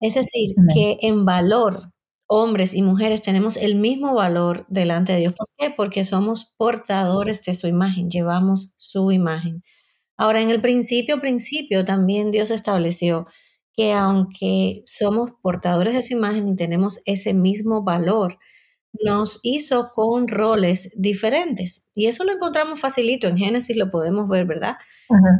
Es 0.00 0.14
decir, 0.14 0.50
que 0.74 0.98
en 1.02 1.24
valor, 1.24 1.92
hombres 2.26 2.74
y 2.74 2.82
mujeres 2.82 3.22
tenemos 3.22 3.56
el 3.56 3.74
mismo 3.76 4.14
valor 4.14 4.66
delante 4.68 5.14
de 5.14 5.20
Dios. 5.20 5.34
¿Por 5.34 5.48
qué? 5.56 5.70
Porque 5.70 6.04
somos 6.04 6.52
portadores 6.58 7.42
de 7.44 7.54
su 7.54 7.68
imagen, 7.68 8.10
llevamos 8.10 8.74
su 8.76 9.10
imagen. 9.12 9.62
Ahora, 10.16 10.40
en 10.42 10.50
el 10.50 10.60
principio, 10.60 11.20
principio, 11.20 11.84
también 11.84 12.30
Dios 12.30 12.50
estableció 12.50 13.26
que 13.78 13.92
aunque 13.92 14.82
somos 14.86 15.30
portadores 15.40 15.94
de 15.94 16.02
su 16.02 16.14
imagen 16.14 16.48
y 16.48 16.56
tenemos 16.56 17.00
ese 17.06 17.32
mismo 17.32 17.84
valor, 17.84 18.40
nos 19.04 19.38
hizo 19.44 19.92
con 19.94 20.26
roles 20.26 21.00
diferentes. 21.00 21.88
Y 21.94 22.06
eso 22.06 22.24
lo 22.24 22.32
encontramos 22.32 22.80
facilito, 22.80 23.28
en 23.28 23.38
Génesis 23.38 23.76
lo 23.76 23.92
podemos 23.92 24.28
ver, 24.28 24.46
¿verdad? 24.46 24.78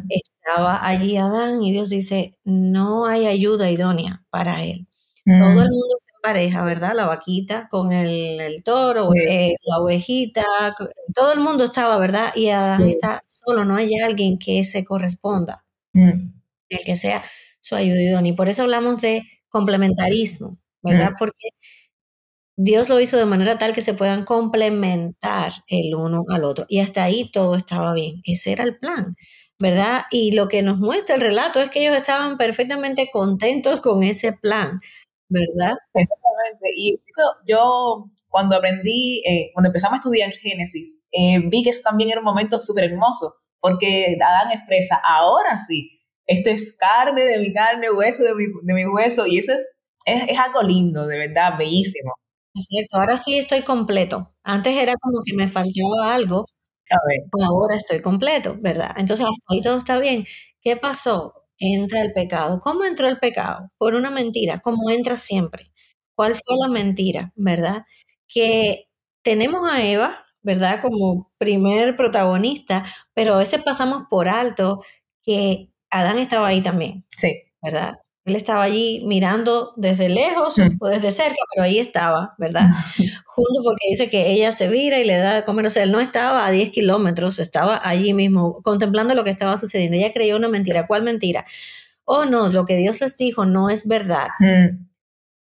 Estaba 0.08 0.86
allí 0.86 1.16
Adán 1.16 1.60
y 1.62 1.72
Dios 1.72 1.90
dice, 1.90 2.38
no 2.44 3.06
hay 3.06 3.26
ayuda 3.26 3.72
idónea 3.72 4.24
para 4.30 4.62
él. 4.62 4.86
Todo 5.24 5.48
el 5.48 5.70
mm. 5.70 5.72
mundo 5.72 5.98
en 6.06 6.22
pareja, 6.22 6.62
¿verdad? 6.62 6.92
La 6.94 7.06
vaquita 7.06 7.66
con 7.68 7.90
el, 7.90 8.62
toro, 8.62 9.10
eh, 9.16 9.54
la 9.64 9.78
ovejita, 9.80 10.44
todo 11.12 11.32
el 11.32 11.40
mundo 11.40 11.64
estaba, 11.64 11.98
¿verdad? 11.98 12.30
Y 12.36 12.50
Adán 12.50 12.82
está 12.82 13.24
solo, 13.26 13.64
no 13.64 13.74
hay 13.74 13.98
alguien 14.00 14.38
que 14.38 14.62
se 14.62 14.84
corresponda, 14.84 15.64
mm. 15.92 16.12
el 16.68 16.78
que 16.84 16.96
sea 16.96 17.24
su. 17.76 18.26
Y 18.26 18.32
por 18.32 18.48
eso 18.48 18.62
hablamos 18.62 19.00
de 19.02 19.22
complementarismo, 19.48 20.58
¿verdad? 20.82 21.12
Porque 21.18 21.48
Dios 22.56 22.88
lo 22.88 22.98
hizo 23.00 23.16
de 23.16 23.24
manera 23.24 23.56
tal 23.56 23.72
que 23.72 23.82
se 23.82 23.94
puedan 23.94 24.24
complementar 24.24 25.52
el 25.68 25.94
uno 25.94 26.24
al 26.28 26.44
otro. 26.44 26.66
Y 26.68 26.80
hasta 26.80 27.04
ahí 27.04 27.30
todo 27.30 27.54
estaba 27.54 27.94
bien. 27.94 28.20
Ese 28.24 28.50
era 28.52 28.64
el 28.64 28.76
plan, 28.78 29.14
¿verdad? 29.60 30.02
Y 30.10 30.32
lo 30.32 30.48
que 30.48 30.62
nos 30.62 30.78
muestra 30.78 31.14
el 31.14 31.20
relato 31.20 31.60
es 31.60 31.70
que 31.70 31.80
ellos 31.80 31.96
estaban 31.96 32.36
perfectamente 32.36 33.10
contentos 33.12 33.80
con 33.80 34.02
ese 34.02 34.32
plan, 34.32 34.80
¿verdad? 35.28 35.76
Exactamente. 35.94 36.66
Y 36.76 37.00
eso 37.06 37.22
yo, 37.46 38.10
cuando 38.28 38.56
aprendí, 38.56 39.22
eh, 39.24 39.50
cuando 39.54 39.68
empezamos 39.68 39.94
a 39.94 39.98
estudiar 40.00 40.32
Génesis, 40.32 41.00
eh, 41.12 41.38
vi 41.44 41.62
que 41.62 41.70
eso 41.70 41.82
también 41.84 42.10
era 42.10 42.20
un 42.20 42.24
momento 42.26 42.58
súper 42.58 42.84
hermoso, 42.90 43.34
porque 43.60 44.16
Adán 44.20 44.50
expresa, 44.50 45.00
ahora 45.06 45.58
sí, 45.58 45.97
este 46.28 46.52
es 46.52 46.76
carne 46.78 47.24
de 47.24 47.38
mi 47.40 47.52
carne, 47.54 47.90
hueso 47.92 48.24
de 48.24 48.34
mi, 48.36 48.46
de 48.62 48.74
mi 48.74 48.86
hueso, 48.86 49.26
y 49.26 49.38
eso 49.38 49.52
es, 49.54 49.68
es, 50.06 50.24
es 50.30 50.38
algo 50.38 50.62
lindo, 50.62 51.06
de 51.08 51.18
verdad, 51.18 51.58
bellísimo. 51.58 52.14
Es 52.54 52.66
cierto, 52.68 52.98
ahora 52.98 53.16
sí 53.18 53.38
estoy 53.38 53.62
completo. 53.62 54.34
Antes 54.44 54.76
era 54.76 54.94
como 55.00 55.22
que 55.24 55.34
me 55.34 55.48
faltaba 55.48 56.14
algo, 56.14 56.46
pues 57.30 57.44
ahora 57.44 57.76
estoy 57.76 58.00
completo, 58.02 58.56
¿verdad? 58.60 58.92
Entonces 58.96 59.26
hasta 59.26 59.44
ahí 59.50 59.60
todo 59.62 59.78
está 59.78 59.98
bien. 59.98 60.24
¿Qué 60.60 60.76
pasó? 60.76 61.34
Entra 61.58 62.02
el 62.02 62.12
pecado. 62.12 62.60
¿Cómo 62.60 62.84
entró 62.84 63.08
el 63.08 63.18
pecado? 63.18 63.70
Por 63.78 63.94
una 63.94 64.10
mentira, 64.10 64.60
como 64.60 64.90
entra 64.90 65.16
siempre. 65.16 65.72
¿Cuál 66.14 66.34
fue 66.34 66.56
la 66.60 66.68
mentira, 66.68 67.32
verdad? 67.36 67.84
Que 68.28 68.88
tenemos 69.22 69.62
a 69.70 69.84
Eva, 69.84 70.26
¿verdad? 70.42 70.80
Como 70.82 71.32
primer 71.38 71.96
protagonista, 71.96 72.84
pero 73.14 73.34
a 73.34 73.38
veces 73.38 73.62
pasamos 73.62 74.04
por 74.10 74.28
alto 74.28 74.82
que 75.22 75.70
Adán 75.90 76.18
estaba 76.18 76.48
ahí 76.48 76.60
también. 76.62 77.04
Sí. 77.16 77.42
¿Verdad? 77.62 77.94
Él 78.24 78.36
estaba 78.36 78.62
allí 78.62 79.02
mirando 79.06 79.72
desde 79.76 80.10
lejos 80.10 80.56
o 80.80 80.86
desde 80.88 81.10
cerca, 81.10 81.38
pero 81.54 81.64
ahí 81.64 81.78
estaba, 81.78 82.34
¿verdad? 82.36 82.68
Junto 83.24 83.62
porque 83.64 83.86
dice 83.88 84.10
que 84.10 84.32
ella 84.32 84.52
se 84.52 84.68
vira 84.68 84.98
y 84.98 85.04
le 85.04 85.16
da 85.16 85.36
de 85.36 85.44
comer. 85.44 85.64
O 85.64 85.70
sea, 85.70 85.82
él 85.82 85.92
no 85.92 85.98
estaba 85.98 86.46
a 86.46 86.50
10 86.50 86.68
kilómetros, 86.68 87.38
estaba 87.38 87.80
allí 87.82 88.12
mismo 88.12 88.60
contemplando 88.62 89.14
lo 89.14 89.24
que 89.24 89.30
estaba 89.30 89.56
sucediendo. 89.56 89.96
Ella 89.96 90.12
creyó 90.12 90.36
una 90.36 90.48
mentira. 90.48 90.86
¿Cuál 90.86 91.04
mentira? 91.04 91.46
Oh, 92.04 92.26
no, 92.26 92.48
lo 92.48 92.66
que 92.66 92.76
Dios 92.76 93.00
les 93.00 93.16
dijo 93.16 93.46
no 93.46 93.70
es 93.70 93.88
verdad. 93.88 94.28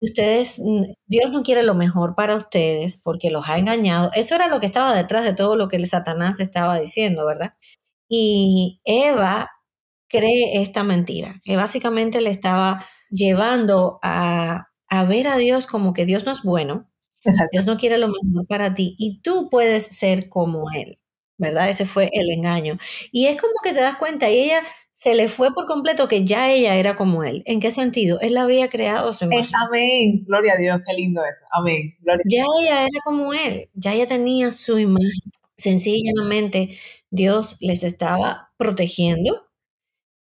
Ustedes, 0.01 0.63
Dios 1.07 1.33
no 1.33 1.43
quiere 1.43 1.65
lo 1.65 1.75
mejor 1.75 2.15
para 2.15 2.37
ustedes 2.37 2.97
porque 2.97 3.31
los 3.31 3.49
ha 3.49 3.59
engañado. 3.59 4.13
Eso 4.15 4.37
era 4.37 4.47
lo 4.47 4.61
que 4.61 4.67
estaba 4.67 4.95
detrás 4.95 5.25
de 5.25 5.33
todo 5.33 5.57
lo 5.57 5.67
que 5.67 5.77
el 5.77 5.87
Satanás 5.87 6.39
estaba 6.39 6.79
diciendo, 6.79 7.27
¿verdad? 7.27 7.55
Y 8.09 8.81
Eva 8.85 9.51
cree 10.09 10.61
esta 10.63 10.85
mentira, 10.85 11.41
que 11.45 11.57
básicamente 11.57 12.21
le 12.21 12.31
estaba 12.31 12.85
llevando 13.11 13.99
a, 14.03 14.69
ver 15.09 15.29
a 15.29 15.37
Dios 15.37 15.67
como 15.67 15.93
que 15.93 16.07
Dios 16.07 16.25
no 16.25 16.33
es 16.33 16.43
bueno, 16.43 16.91
Dios 17.53 17.67
no 17.67 17.77
quiere 17.77 17.99
lo 17.99 18.09
mejor 18.09 18.47
para 18.49 18.75
ti 18.75 18.95
y 18.99 19.21
tú 19.21 19.49
puedes 19.51 19.85
ser 19.85 20.29
como 20.29 20.71
Él, 20.75 20.99
¿verdad? 21.37 21.69
Ese 21.69 21.85
fue 21.85 22.11
el 22.13 22.31
engaño. 22.31 22.79
Y 23.13 23.27
es 23.27 23.41
como 23.41 23.55
que 23.63 23.73
te 23.73 23.81
das 23.81 23.97
cuenta 23.97 24.31
y 24.31 24.39
ella 24.39 24.63
se 24.93 25.15
le 25.15 25.29
fue 25.29 25.53
por 25.55 25.67
completo 25.67 26.09
que 26.09 26.25
ya 26.25 26.51
ella 26.51 26.75
era 26.77 26.97
como 26.97 27.23
Él. 27.23 27.43
¿En 27.47 27.61
qué 27.61 27.71
sentido? 27.71 28.19
Él 28.21 28.35
la 28.35 28.43
había 28.43 28.69
creado 28.69 29.13
su 29.13 29.27
imagen. 29.27 29.55
Amén, 29.69 30.25
gloria 30.27 30.55
a 30.55 30.57
Dios, 30.57 30.81
qué 30.87 30.95
lindo 30.95 31.23
eso. 31.25 31.45
Amén. 31.53 31.97
ya 32.25 32.45
ella 32.61 32.81
era 32.83 33.01
como 33.05 33.33
Él, 33.33 33.69
ya 33.75 33.95
ella 33.95 34.07
tenía 34.07 34.51
su 34.51 34.79
imagen. 34.79 35.33
Sencillamente 35.57 36.71
Dios 37.11 37.59
les 37.61 37.85
estaba 37.85 38.53
protegiendo, 38.57 39.48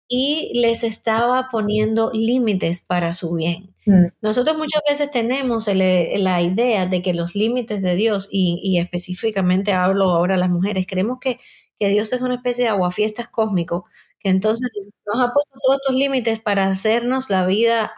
y 0.09 0.53
les 0.55 0.85
estaba 0.85 1.49
poniendo 1.51 2.11
límites 2.13 2.81
para 2.81 3.13
su 3.13 3.35
bien. 3.35 3.75
Mm. 3.87 4.07
Nosotros 4.21 4.57
muchas 4.57 4.83
veces 4.89 5.11
tenemos 5.11 5.67
la 5.69 6.43
idea 6.43 6.87
de 6.87 7.03
que 7.03 7.15
los 7.15 7.35
límites 7.35 7.83
de 7.83 7.97
Dios, 7.97 8.29
y, 8.31 8.79
específicamente 8.79 9.73
hablo 9.73 10.11
ahora 10.11 10.35
a 10.35 10.39
las 10.39 10.51
mujeres, 10.51 10.87
creemos 10.89 11.19
que, 11.21 11.41
que 11.79 11.89
Dios 11.89 12.13
es 12.13 12.23
una 12.23 12.35
especie 12.37 12.65
de 12.65 12.71
aguafiestas 12.71 13.29
cósmico, 13.29 13.87
que 14.19 14.29
entonces 14.31 14.71
nos 15.07 15.17
ha 15.23 15.33
puesto 15.33 15.59
todos 15.63 15.79
estos 15.81 15.97
límites 15.97 16.41
para 16.41 16.67
hacernos 16.67 17.31
la 17.31 17.47
vida, 17.47 17.95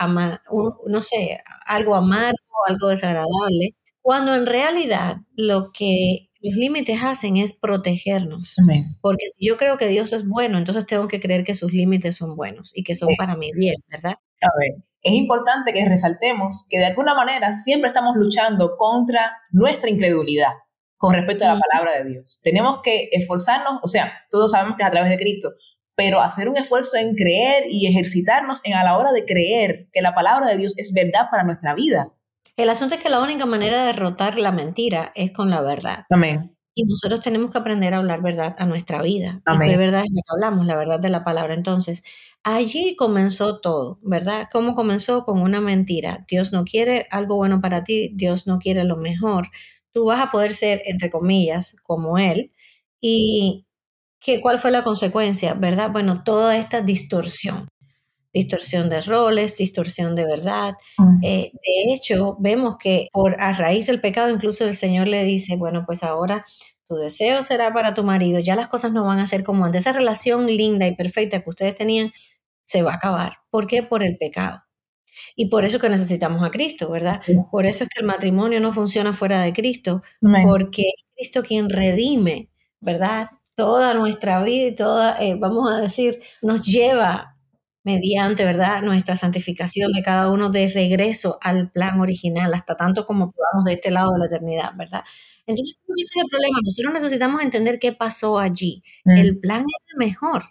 no 0.86 1.02
sé, 1.02 1.42
algo 1.66 1.94
amargo, 1.94 2.38
algo 2.66 2.88
desagradable, 2.88 3.76
cuando 4.02 4.34
en 4.34 4.46
realidad 4.46 5.18
lo 5.36 5.70
que 5.72 6.27
los 6.40 6.54
límites 6.54 7.02
hacen 7.02 7.36
es 7.36 7.52
protegernos. 7.52 8.56
Porque 9.00 9.26
si 9.28 9.46
yo 9.46 9.56
creo 9.56 9.76
que 9.76 9.88
Dios 9.88 10.12
es 10.12 10.26
bueno, 10.26 10.58
entonces 10.58 10.86
tengo 10.86 11.08
que 11.08 11.20
creer 11.20 11.44
que 11.44 11.54
sus 11.54 11.72
límites 11.72 12.16
son 12.16 12.36
buenos 12.36 12.70
y 12.74 12.84
que 12.84 12.94
son 12.94 13.10
para 13.18 13.36
mi 13.36 13.52
bien, 13.52 13.76
¿verdad? 13.88 14.14
A 14.40 14.48
ver, 14.58 14.84
es 15.02 15.12
importante 15.12 15.72
que 15.72 15.88
resaltemos 15.88 16.66
que 16.68 16.78
de 16.78 16.86
alguna 16.86 17.14
manera 17.14 17.52
siempre 17.52 17.88
estamos 17.88 18.16
luchando 18.16 18.76
contra 18.76 19.36
nuestra 19.50 19.90
incredulidad 19.90 20.52
con 20.96 21.14
respecto 21.14 21.44
a 21.44 21.54
la 21.54 21.60
palabra 21.60 21.98
de 21.98 22.10
Dios. 22.10 22.40
Tenemos 22.42 22.80
que 22.82 23.08
esforzarnos, 23.12 23.80
o 23.82 23.88
sea, 23.88 24.12
todos 24.30 24.50
sabemos 24.50 24.76
que 24.76 24.82
es 24.82 24.88
a 24.88 24.92
través 24.92 25.10
de 25.10 25.16
Cristo, 25.16 25.52
pero 25.94 26.20
hacer 26.20 26.48
un 26.48 26.56
esfuerzo 26.56 26.96
en 26.96 27.14
creer 27.14 27.64
y 27.68 27.86
ejercitarnos 27.86 28.60
en 28.64 28.74
a 28.74 28.84
la 28.84 28.98
hora 28.98 29.12
de 29.12 29.24
creer 29.24 29.88
que 29.92 30.02
la 30.02 30.14
palabra 30.14 30.48
de 30.48 30.56
Dios 30.56 30.74
es 30.76 30.92
verdad 30.92 31.26
para 31.30 31.44
nuestra 31.44 31.74
vida. 31.74 32.12
El 32.56 32.68
asunto 32.68 32.94
es 32.94 33.02
que 33.02 33.10
la 33.10 33.20
única 33.20 33.46
manera 33.46 33.80
de 33.80 33.86
derrotar 33.86 34.38
la 34.38 34.52
mentira 34.52 35.12
es 35.14 35.32
con 35.32 35.50
la 35.50 35.60
verdad. 35.60 36.04
Amén. 36.10 36.56
Y 36.74 36.84
nosotros 36.84 37.20
tenemos 37.20 37.50
que 37.50 37.58
aprender 37.58 37.92
a 37.92 37.96
hablar 37.96 38.22
verdad 38.22 38.54
a 38.58 38.64
nuestra 38.64 39.02
vida. 39.02 39.42
Amén. 39.44 39.70
Y 39.70 39.76
verdad 39.76 40.02
es 40.04 40.10
lo 40.10 40.22
que 40.22 40.32
hablamos, 40.32 40.66
la 40.66 40.76
verdad 40.76 41.00
de 41.00 41.08
la 41.08 41.24
palabra. 41.24 41.54
Entonces, 41.54 42.04
allí 42.44 42.94
comenzó 42.94 43.60
todo, 43.60 43.98
¿verdad? 44.02 44.46
¿Cómo 44.52 44.74
comenzó? 44.74 45.24
Con 45.24 45.40
una 45.40 45.60
mentira. 45.60 46.24
Dios 46.28 46.52
no 46.52 46.64
quiere 46.64 47.08
algo 47.10 47.34
bueno 47.36 47.60
para 47.60 47.82
ti, 47.82 48.12
Dios 48.14 48.46
no 48.46 48.58
quiere 48.58 48.84
lo 48.84 48.96
mejor. 48.96 49.48
Tú 49.92 50.04
vas 50.04 50.20
a 50.24 50.30
poder 50.30 50.54
ser, 50.54 50.82
entre 50.84 51.10
comillas, 51.10 51.76
como 51.82 52.18
Él. 52.18 52.52
¿Y 53.00 53.66
¿qué, 54.20 54.40
cuál 54.40 54.60
fue 54.60 54.70
la 54.70 54.84
consecuencia? 54.84 55.54
¿Verdad? 55.54 55.90
Bueno, 55.90 56.22
toda 56.22 56.56
esta 56.56 56.80
distorsión 56.80 57.68
distorsión 58.32 58.88
de 58.88 59.00
roles, 59.00 59.56
distorsión 59.56 60.14
de 60.14 60.26
verdad. 60.26 60.74
Mm. 60.98 61.24
Eh, 61.24 61.52
de 61.52 61.94
hecho, 61.94 62.36
vemos 62.38 62.76
que 62.78 63.08
por 63.12 63.40
a 63.40 63.52
raíz 63.52 63.86
del 63.86 64.00
pecado, 64.00 64.30
incluso 64.30 64.66
el 64.66 64.76
Señor 64.76 65.08
le 65.08 65.24
dice, 65.24 65.56
bueno, 65.56 65.84
pues 65.86 66.02
ahora 66.02 66.44
tu 66.86 66.96
deseo 66.96 67.42
será 67.42 67.72
para 67.72 67.94
tu 67.94 68.02
marido, 68.02 68.40
ya 68.40 68.56
las 68.56 68.68
cosas 68.68 68.92
no 68.92 69.04
van 69.04 69.18
a 69.18 69.26
ser 69.26 69.44
como 69.44 69.64
antes. 69.64 69.82
Esa 69.82 69.92
relación 69.92 70.46
linda 70.46 70.86
y 70.86 70.94
perfecta 70.94 71.40
que 71.40 71.50
ustedes 71.50 71.74
tenían 71.74 72.12
se 72.62 72.82
va 72.82 72.92
a 72.92 72.96
acabar. 72.96 73.38
¿Por 73.50 73.66
qué? 73.66 73.82
Por 73.82 74.02
el 74.02 74.16
pecado. 74.16 74.62
Y 75.36 75.46
por 75.46 75.64
eso 75.64 75.78
que 75.78 75.88
necesitamos 75.88 76.42
a 76.42 76.50
Cristo, 76.50 76.90
¿verdad? 76.90 77.20
Por 77.50 77.66
eso 77.66 77.84
es 77.84 77.90
que 77.90 78.00
el 78.00 78.06
matrimonio 78.06 78.60
no 78.60 78.72
funciona 78.72 79.12
fuera 79.12 79.42
de 79.42 79.52
Cristo, 79.52 80.02
porque 80.44 80.82
es 80.82 81.04
Cristo 81.14 81.42
quien 81.42 81.68
redime, 81.68 82.50
¿verdad? 82.80 83.30
Toda 83.54 83.94
nuestra 83.94 84.42
vida 84.42 84.66
y 84.68 84.74
toda, 84.74 85.20
eh, 85.20 85.34
vamos 85.34 85.70
a 85.70 85.80
decir, 85.80 86.20
nos 86.42 86.62
lleva 86.62 87.37
mediante, 87.88 88.44
¿verdad?, 88.44 88.82
nuestra 88.82 89.16
santificación 89.16 89.92
de 89.92 90.02
cada 90.02 90.30
uno 90.30 90.50
de 90.50 90.68
regreso 90.68 91.38
al 91.40 91.70
plan 91.70 91.98
original, 92.00 92.52
hasta 92.52 92.76
tanto 92.76 93.06
como 93.06 93.32
podamos 93.32 93.64
de 93.64 93.72
este 93.74 93.90
lado 93.90 94.12
de 94.12 94.18
la 94.18 94.26
eternidad, 94.26 94.72
¿verdad? 94.76 95.04
Entonces, 95.46 95.78
ese 95.88 96.02
es 96.02 96.22
el 96.22 96.28
problema. 96.30 96.58
Nosotros 96.62 96.92
necesitamos 96.92 97.42
entender 97.42 97.78
qué 97.78 97.92
pasó 97.92 98.38
allí. 98.38 98.82
Mm. 99.04 99.16
El 99.16 99.38
plan 99.38 99.60
era 99.62 99.96
mejor. 99.96 100.44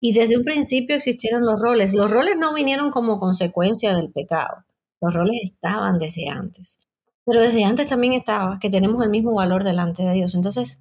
Y 0.00 0.12
desde 0.12 0.36
un 0.36 0.44
principio 0.44 0.96
existieron 0.96 1.42
los 1.42 1.60
roles. 1.60 1.94
Los 1.94 2.10
roles 2.10 2.36
no 2.36 2.52
vinieron 2.54 2.90
como 2.90 3.20
consecuencia 3.20 3.94
del 3.94 4.10
pecado. 4.10 4.64
Los 5.00 5.14
roles 5.14 5.38
estaban 5.44 5.98
desde 5.98 6.28
antes. 6.28 6.80
Pero 7.24 7.40
desde 7.40 7.64
antes 7.64 7.88
también 7.88 8.14
estaba 8.14 8.58
que 8.58 8.70
tenemos 8.70 9.04
el 9.04 9.10
mismo 9.10 9.32
valor 9.34 9.62
delante 9.62 10.02
de 10.02 10.14
Dios. 10.14 10.34
Entonces, 10.34 10.80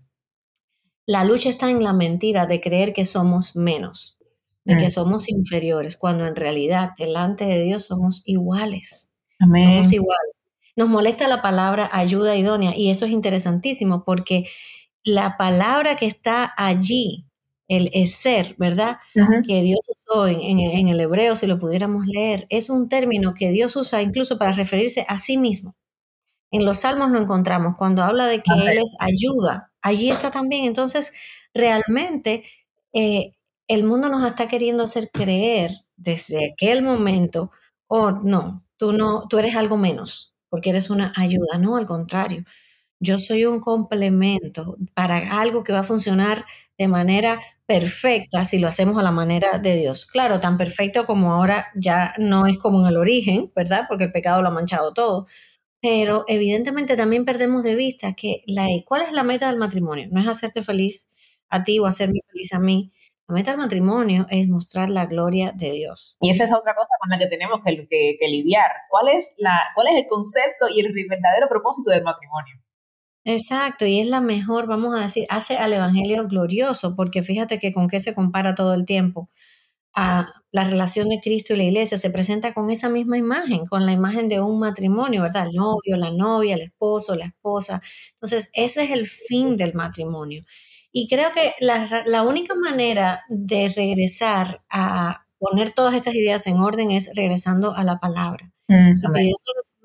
la 1.05 1.23
lucha 1.23 1.49
está 1.49 1.71
en 1.71 1.83
la 1.83 1.91
mentira 1.91 2.45
de 2.45 2.61
creer 2.61 2.93
que 2.93 3.03
somos 3.03 3.55
menos, 3.55 4.18
de 4.69 4.77
que 4.77 4.88
Mm. 4.88 4.91
somos 4.91 5.29
inferiores, 5.29 5.97
cuando 5.97 6.25
en 6.27 6.35
realidad 6.35 6.91
delante 6.97 7.45
de 7.45 7.61
Dios 7.63 7.85
somos 7.85 8.21
iguales. 8.25 9.09
Amén. 9.39 9.65
Somos 9.83 9.93
iguales. 9.93 10.33
Nos 10.77 10.89
molesta 10.89 11.27
la 11.27 11.41
palabra 11.41 11.89
ayuda 11.91 12.35
idónea 12.38 12.73
y 12.77 12.89
eso 12.89 13.05
es 13.05 13.11
interesantísimo 13.11 14.03
porque 14.05 14.45
la 15.03 15.38
palabra 15.38 15.95
que 15.97 16.05
está 16.05 16.53
allí, 16.57 17.25
el 17.67 18.07
ser, 18.07 18.55
¿verdad? 18.57 18.97
Que 19.47 19.61
Dios 19.61 19.79
usó 19.89 20.27
en, 20.27 20.39
en- 20.41 20.59
en 20.59 20.88
el 20.88 20.99
hebreo, 21.01 21.35
si 21.35 21.45
lo 21.47 21.59
pudiéramos 21.59 22.05
leer, 22.07 22.47
es 22.49 22.69
un 22.69 22.89
término 22.89 23.33
que 23.35 23.49
Dios 23.51 23.75
usa 23.75 24.01
incluso 24.01 24.38
para 24.39 24.53
referirse 24.53 25.05
a 25.07 25.19
sí 25.19 25.38
mismo. 25.38 25.75
En 26.51 26.65
los 26.65 26.79
salmos 26.79 27.11
lo 27.11 27.19
encontramos 27.19 27.75
cuando 27.77 28.01
habla 28.03 28.25
de 28.27 28.41
que 28.41 28.51
Amén. 28.51 28.69
Él 28.69 28.77
es 28.79 28.95
ayuda. 28.99 29.71
Allí 29.83 30.09
está 30.09 30.31
también. 30.31 30.65
Entonces, 30.65 31.13
realmente, 31.53 32.43
eh, 32.93 33.33
el 33.69 33.85
mundo 33.85 34.09
nos 34.09 34.25
está 34.27 34.49
queriendo 34.49 34.83
hacer 34.83 35.11
creer 35.13 35.71
desde 35.97 36.51
aquel 36.53 36.83
momento, 36.83 37.51
oh, 37.88 38.11
no, 38.11 38.65
tú 38.77 38.93
no, 38.93 39.27
tú 39.29 39.39
eres 39.39 39.55
algo 39.55 39.77
menos, 39.77 40.35
porque 40.49 40.71
eres 40.71 40.89
una 40.89 41.13
ayuda. 41.15 41.57
No, 41.59 41.77
al 41.77 41.85
contrario. 41.85 42.43
Yo 43.01 43.19
soy 43.19 43.45
un 43.45 43.61
complemento 43.61 44.77
para 44.93 45.39
algo 45.41 45.63
que 45.63 45.73
va 45.73 45.79
a 45.79 45.83
funcionar 45.83 46.45
de 46.77 46.88
manera 46.89 47.41
perfecta 47.65 48.45
si 48.45 48.59
lo 48.59 48.67
hacemos 48.67 48.97
a 48.99 49.03
la 49.03 49.11
manera 49.11 49.59
de 49.59 49.75
Dios. 49.77 50.05
Claro, 50.05 50.39
tan 50.41 50.57
perfecto 50.57 51.05
como 51.05 51.33
ahora 51.33 51.67
ya 51.75 52.13
no 52.19 52.45
es 52.47 52.57
como 52.59 52.81
en 52.81 52.88
el 52.88 52.97
origen, 52.97 53.51
¿verdad? 53.55 53.85
Porque 53.89 54.05
el 54.05 54.11
pecado 54.11 54.41
lo 54.41 54.49
ha 54.49 54.51
manchado 54.51 54.93
todo. 54.93 55.27
Pero 55.81 56.25
evidentemente 56.27 56.97
también 56.97 57.25
perdemos 57.25 57.63
de 57.63 57.75
vista 57.75 58.13
que 58.13 58.43
la, 58.47 58.67
¿cuál 58.85 59.03
es 59.03 59.11
la 59.13 59.23
meta 59.23 59.47
del 59.49 59.57
matrimonio? 59.59 60.07
No 60.11 60.21
es 60.21 60.27
hacerte 60.27 60.61
feliz 60.63 61.07
a 61.49 61.63
ti 61.63 61.79
o 61.79 61.85
hacerme 61.85 62.19
feliz 62.31 62.53
a 62.53 62.59
mí. 62.59 62.91
La 63.29 63.36
meta 63.36 63.51
del 63.51 63.59
matrimonio 63.59 64.25
es 64.29 64.48
mostrar 64.50 64.89
la 64.89 65.05
gloria 65.05 65.53
de 65.55 65.71
Dios. 65.71 66.17
Y 66.19 66.31
esa 66.31 66.45
es 66.45 66.51
otra 66.51 66.75
cosa 66.75 66.89
con 67.00 67.09
la 67.09 67.17
que 67.19 67.27
tenemos 67.27 67.62
que, 67.63 67.88
que- 67.88 68.17
que 68.19 68.27
lidiar. 68.27 68.71
¿Cuál 68.89 69.09
es, 69.09 69.36
la, 69.38 69.62
¿Cuál 69.75 69.88
es 69.89 70.01
el 70.01 70.07
concepto 70.07 70.67
y 70.67 70.79
el 70.81 70.91
verdadero 71.07 71.48
propósito 71.48 71.91
del 71.91 72.03
matrimonio? 72.03 72.55
Exacto, 73.25 73.86
y 73.86 74.00
es 74.00 74.07
la 74.07 74.21
mejor, 74.21 74.65
vamos 74.67 74.98
a 74.98 75.03
decir, 75.03 75.25
hace 75.29 75.57
al 75.57 75.74
Evangelio 75.74 76.27
glorioso, 76.27 76.95
porque 76.95 77.21
fíjate 77.21 77.59
que 77.59 77.74
con 77.74 77.88
qué 77.88 78.00
se 78.00 78.15
compara 78.15 78.55
todo 78.55 78.74
el 78.74 78.86
tiempo. 78.86 79.29
A 79.93 80.33
la 80.51 80.63
relación 80.65 81.09
de 81.09 81.19
Cristo 81.21 81.53
y 81.53 81.57
la 81.57 81.63
iglesia 81.63 81.98
se 81.98 82.09
presenta 82.12 82.53
con 82.53 82.69
esa 82.71 82.89
misma 82.89 83.17
imagen, 83.17 83.65
con 83.67 83.86
la 83.86 83.91
imagen 83.91 84.29
de 84.29 84.41
un 84.41 84.59
matrimonio, 84.59 85.24
¿verdad? 85.24 85.48
El 85.48 85.55
novio, 85.55 85.98
la 85.98 86.12
novia, 86.12 86.55
el 86.55 86.62
esposo, 86.62 87.15
la 87.15 87.25
esposa. 87.25 87.81
Entonces, 88.13 88.50
ese 88.53 88.83
es 88.86 88.91
el 88.91 89.05
fin 89.07 89.57
del 89.57 89.74
matrimonio. 89.74 90.45
Y 90.91 91.08
creo 91.08 91.31
que 91.31 91.53
la, 91.60 92.03
la 92.05 92.24
única 92.24 92.55
manera 92.55 93.24
de 93.29 93.69
regresar 93.69 94.63
a 94.69 95.25
poner 95.38 95.72
todas 95.72 95.93
estas 95.96 96.15
ideas 96.15 96.46
en 96.48 96.58
orden 96.58 96.91
es 96.91 97.12
regresando 97.15 97.74
a 97.75 97.84
la 97.84 98.00
palabra 98.00 98.51
al 98.69 99.00
Señor 99.00 99.36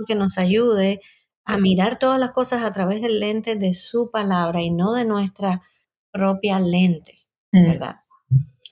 que 0.06 0.14
nos 0.14 0.38
ayude 0.38 1.00
a 1.44 1.56
mirar 1.56 1.98
todas 1.98 2.18
las 2.18 2.32
cosas 2.32 2.62
a 2.62 2.70
través 2.70 3.00
del 3.02 3.20
lente 3.20 3.56
de 3.56 3.72
su 3.72 4.10
palabra 4.10 4.60
y 4.60 4.70
no 4.70 4.92
de 4.92 5.04
nuestra 5.04 5.62
propia 6.10 6.58
lente, 6.60 7.20
Mm. 7.52 7.66
¿verdad? 7.68 7.96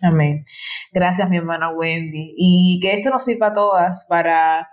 Amén. 0.02 0.44
Gracias, 0.90 1.30
mi 1.30 1.36
hermana 1.36 1.70
Wendy. 1.70 2.34
Y 2.36 2.80
que 2.82 2.94
esto 2.94 3.10
nos 3.10 3.24
sirva 3.24 3.48
a 3.48 3.52
todas 3.54 4.04
para, 4.08 4.68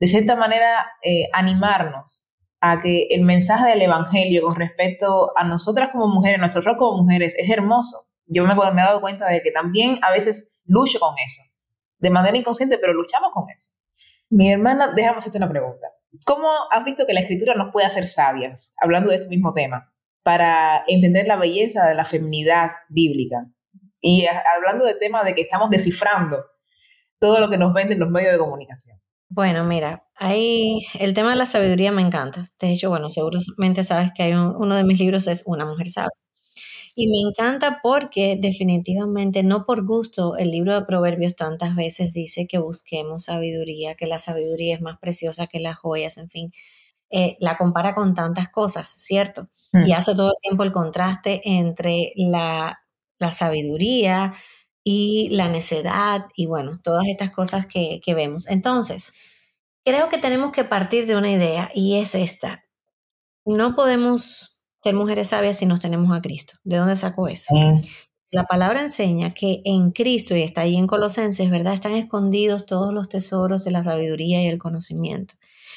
de 0.00 0.08
cierta 0.08 0.34
manera, 0.34 0.90
eh, 1.04 1.28
animarnos 1.32 2.31
a 2.64 2.80
que 2.80 3.08
el 3.10 3.22
mensaje 3.22 3.68
del 3.70 3.82
Evangelio 3.82 4.42
con 4.42 4.54
respecto 4.54 5.32
a 5.36 5.42
nosotras 5.44 5.90
como 5.90 6.06
mujeres, 6.06 6.38
nuestro 6.38 6.62
rol 6.62 6.76
como 6.76 7.02
mujeres, 7.02 7.34
es 7.36 7.50
hermoso. 7.50 8.06
Yo 8.26 8.44
me, 8.46 8.54
he 8.54 8.56
dado 8.76 9.00
cuenta 9.00 9.26
de 9.26 9.42
que 9.42 9.50
también 9.50 9.98
a 10.00 10.12
veces 10.12 10.54
lucho 10.64 11.00
con 11.00 11.14
eso, 11.26 11.42
de 11.98 12.10
manera 12.10 12.36
inconsciente, 12.36 12.78
pero 12.78 12.94
luchamos 12.94 13.30
con 13.34 13.50
eso. 13.50 13.72
Mi 14.30 14.50
hermana, 14.52 14.92
déjame 14.94 15.18
hacerte 15.18 15.38
una 15.38 15.48
pregunta. 15.50 15.88
¿Cómo 16.24 16.48
has 16.70 16.84
visto 16.84 17.04
que 17.04 17.12
la 17.14 17.20
escritura 17.20 17.54
nos 17.56 17.72
puede 17.72 17.86
hacer 17.86 18.06
sabias, 18.06 18.74
hablando 18.80 19.10
de 19.10 19.16
este 19.16 19.28
mismo 19.28 19.52
tema, 19.52 19.92
para 20.22 20.84
entender 20.86 21.26
la 21.26 21.36
belleza 21.36 21.86
de 21.88 21.96
la 21.96 22.04
feminidad 22.04 22.70
bíblica? 22.88 23.44
Y 24.00 24.26
a- 24.26 24.42
hablando 24.56 24.84
del 24.84 24.98
tema 25.00 25.24
de 25.24 25.34
que 25.34 25.42
estamos 25.42 25.68
descifrando 25.68 26.44
todo 27.18 27.40
lo 27.40 27.50
que 27.50 27.58
nos 27.58 27.74
venden 27.74 27.98
los 27.98 28.08
medios 28.08 28.32
de 28.32 28.38
comunicación. 28.38 29.00
Bueno, 29.34 29.64
mira, 29.64 30.04
ahí 30.16 30.80
el 30.98 31.14
tema 31.14 31.30
de 31.30 31.36
la 31.36 31.46
sabiduría 31.46 31.90
me 31.90 32.02
encanta. 32.02 32.50
De 32.60 32.70
hecho, 32.72 32.90
bueno, 32.90 33.08
seguramente 33.08 33.82
sabes 33.84 34.10
que 34.14 34.24
hay 34.24 34.32
un- 34.34 34.54
uno 34.56 34.76
de 34.76 34.84
mis 34.84 34.98
libros 34.98 35.26
es 35.26 35.42
Una 35.46 35.64
mujer 35.64 35.88
sabia. 35.88 36.10
Y 36.96 37.08
me 37.08 37.18
encanta 37.28 37.80
porque 37.82 38.36
definitivamente, 38.40 39.42
no 39.44 39.66
por 39.66 39.86
gusto, 39.86 40.36
el 40.36 40.50
libro 40.50 40.74
de 40.74 40.84
Proverbios 40.86 41.36
tantas 41.36 41.76
veces 41.76 42.12
dice 42.14 42.46
que 42.48 42.58
busquemos 42.58 43.24
sabiduría, 43.26 43.94
que 43.96 44.06
la 44.06 44.18
sabiduría 44.18 44.74
es 44.76 44.82
más 44.82 44.98
preciosa 45.00 45.46
que 45.48 45.60
las 45.60 45.78
joyas, 45.78 46.18
en 46.18 46.30
fin. 46.30 46.52
Eh, 47.10 47.36
la 47.40 47.56
compara 47.58 47.94
con 47.94 48.14
tantas 48.14 48.48
cosas, 48.50 48.88
¿cierto? 48.88 49.48
Mm. 49.72 49.86
Y 49.86 49.92
hace 49.92 50.14
todo 50.14 50.28
el 50.30 50.40
tiempo 50.42 50.64
el 50.64 50.72
contraste 50.72 51.42
entre 51.44 52.12
la, 52.16 52.80
la 53.18 53.32
sabiduría 53.32 54.34
y 54.84 55.28
la 55.30 55.48
necedad 55.48 56.26
y 56.36 56.46
bueno, 56.46 56.80
todas 56.82 57.06
estas 57.06 57.30
cosas 57.30 57.66
que, 57.66 58.00
que 58.04 58.14
vemos. 58.14 58.48
Entonces, 58.48 59.14
creo 59.84 60.08
que 60.08 60.18
tenemos 60.18 60.52
que 60.52 60.64
partir 60.64 61.06
de 61.06 61.16
una 61.16 61.30
idea 61.30 61.70
y 61.74 61.98
es 61.98 62.14
esta. 62.14 62.64
No 63.44 63.74
podemos 63.74 64.60
ser 64.82 64.94
mujeres 64.94 65.28
sabias 65.28 65.56
si 65.56 65.66
nos 65.66 65.80
tenemos 65.80 66.16
a 66.16 66.20
Cristo. 66.20 66.54
¿De 66.64 66.76
dónde 66.76 66.96
saco 66.96 67.28
eso? 67.28 67.54
La 68.30 68.44
palabra 68.44 68.80
enseña 68.80 69.32
que 69.32 69.60
en 69.64 69.90
Cristo, 69.90 70.34
y 70.34 70.42
está 70.42 70.62
ahí 70.62 70.76
en 70.76 70.86
Colosenses, 70.86 71.50
¿verdad? 71.50 71.74
Están 71.74 71.92
escondidos 71.92 72.64
todos 72.64 72.92
los 72.92 73.08
tesoros 73.08 73.62
de 73.64 73.70
la 73.72 73.82
sabiduría 73.82 74.42
y 74.42 74.46
el 74.46 74.58
conocimiento. 74.58 75.34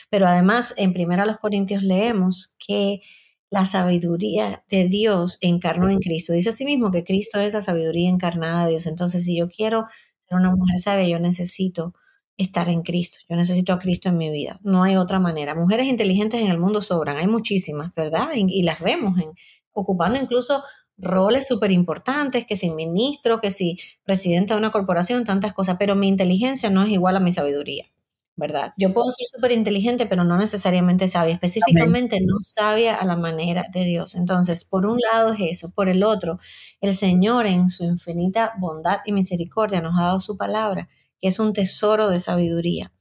Pero 0.09 0.27
además, 0.27 0.73
en 0.77 0.93
Primera 0.93 1.25
los 1.25 1.37
Corintios 1.37 1.83
leemos 1.83 2.53
que 2.57 3.01
la 3.49 3.65
sabiduría 3.65 4.63
de 4.69 4.87
Dios 4.87 5.37
encarnó 5.41 5.89
en 5.89 5.99
Cristo. 5.99 6.33
Dice 6.33 6.49
asimismo 6.49 6.91
que 6.91 7.03
Cristo 7.03 7.39
es 7.39 7.53
la 7.53 7.61
sabiduría 7.61 8.09
encarnada 8.09 8.65
de 8.65 8.71
Dios. 8.71 8.85
Entonces, 8.87 9.25
si 9.25 9.37
yo 9.37 9.47
quiero 9.47 9.85
ser 10.27 10.37
una 10.37 10.55
mujer 10.55 10.79
sabia, 10.79 11.07
yo 11.07 11.19
necesito 11.19 11.93
estar 12.37 12.67
en 12.69 12.81
Cristo. 12.81 13.19
Yo 13.29 13.35
necesito 13.35 13.73
a 13.73 13.79
Cristo 13.79 14.09
en 14.09 14.17
mi 14.17 14.29
vida. 14.29 14.59
No 14.63 14.83
hay 14.83 14.97
otra 14.97 15.19
manera. 15.19 15.55
Mujeres 15.55 15.87
inteligentes 15.87 16.41
en 16.41 16.47
el 16.47 16.59
mundo 16.59 16.81
sobran. 16.81 17.17
Hay 17.17 17.27
muchísimas, 17.27 17.93
¿verdad? 17.93 18.29
Y, 18.35 18.45
y 18.47 18.63
las 18.63 18.81
vemos 18.81 19.17
en, 19.19 19.29
ocupando 19.71 20.19
incluso 20.19 20.63
roles 20.97 21.47
súper 21.47 21.71
importantes, 21.71 22.45
que 22.45 22.55
si 22.55 22.69
ministro, 22.69 23.41
que 23.41 23.51
si 23.51 23.77
presidente 24.03 24.53
de 24.53 24.59
una 24.59 24.71
corporación, 24.71 25.23
tantas 25.23 25.53
cosas. 25.53 25.77
Pero 25.77 25.95
mi 25.95 26.07
inteligencia 26.07 26.69
no 26.69 26.83
es 26.83 26.89
igual 26.89 27.15
a 27.15 27.19
mi 27.19 27.31
sabiduría. 27.31 27.85
¿Verdad? 28.35 28.73
Yo 28.77 28.93
puedo 28.93 29.09
ser 29.11 29.27
súper 29.27 29.51
inteligente, 29.53 30.05
pero 30.05 30.23
no 30.23 30.37
necesariamente 30.37 31.07
sabia, 31.07 31.33
específicamente 31.33 32.19
no 32.21 32.37
sabia 32.41 32.95
a 32.95 33.05
la 33.05 33.15
manera 33.15 33.65
de 33.71 33.85
Dios. 33.85 34.15
Entonces, 34.15 34.65
por 34.65 34.85
un 34.85 34.99
lado 34.99 35.33
es 35.33 35.39
eso, 35.51 35.71
por 35.71 35.87
el 35.87 36.03
otro, 36.03 36.39
el 36.81 36.93
Señor 36.93 37.45
en 37.45 37.69
su 37.69 37.85
infinita 37.85 38.53
bondad 38.59 38.99
y 39.05 39.13
misericordia 39.13 39.81
nos 39.81 39.97
ha 39.97 40.03
dado 40.05 40.19
su 40.19 40.37
palabra, 40.37 40.89
que 41.21 41.29
es 41.29 41.39
un 41.39 41.53
tesoro 41.53 42.09
de 42.09 42.19
sabiduría. 42.19 42.91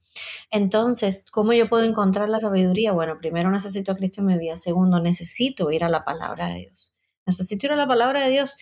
Entonces, 0.51 1.25
¿cómo 1.29 1.51
yo 1.51 1.67
puedo 1.67 1.83
encontrar 1.83 2.29
la 2.29 2.39
sabiduría? 2.39 2.93
Bueno, 2.93 3.17
primero 3.19 3.51
necesito 3.51 3.91
a 3.91 3.95
Cristo 3.95 4.21
en 4.21 4.27
mi 4.27 4.37
vida, 4.37 4.55
segundo, 4.55 5.01
necesito 5.01 5.69
ir 5.71 5.83
a 5.83 5.89
la 5.89 6.05
palabra 6.05 6.47
de 6.47 6.59
Dios. 6.59 6.93
Necesito 7.25 7.65
ir 7.65 7.73
a 7.73 7.75
la 7.75 7.87
palabra 7.87 8.21
de 8.21 8.29
Dios 8.29 8.55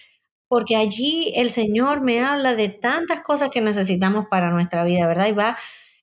porque 0.47 0.75
allí 0.75 1.33
el 1.35 1.49
Señor 1.49 2.01
me 2.01 2.23
habla 2.23 2.53
de 2.53 2.69
tantas 2.69 3.21
cosas 3.21 3.49
que 3.49 3.61
necesitamos 3.61 4.25
para 4.29 4.51
nuestra 4.51 4.83
vida, 4.83 5.07
¿verdad? 5.07 5.27
Y 5.27 5.31
va 5.31 5.57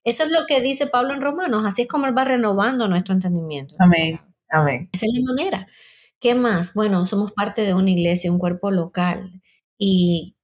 eso 0.05 0.25
es 0.25 0.31
lo 0.31 0.47
que 0.47 0.61
dice 0.61 0.87
Pablo 0.87 1.15
en 1.15 1.21
Romanos, 1.21 1.65
así 1.67 1.83
es 1.83 1.89
como 1.89 2.07
Él 2.07 2.17
va 2.17 2.25
renovando 2.25 2.89
nuestro 2.89 3.15
entendimiento. 3.15 3.75
Amén, 3.79 4.21
amén. 4.49 4.89
Esa 4.93 5.07
es 5.07 5.13
la 5.15 5.33
manera. 5.35 5.67
¿Qué 6.21 6.35
más? 6.35 6.75
Bueno, 6.75 7.07
somos 7.07 7.33
parte 7.33 7.63
de 7.63 7.75
una 7.75 7.91
iglesia, 7.91 8.31
un 8.31 8.39
cuerpo 8.39 8.71
local. 8.71 9.41
Y 9.79 10.37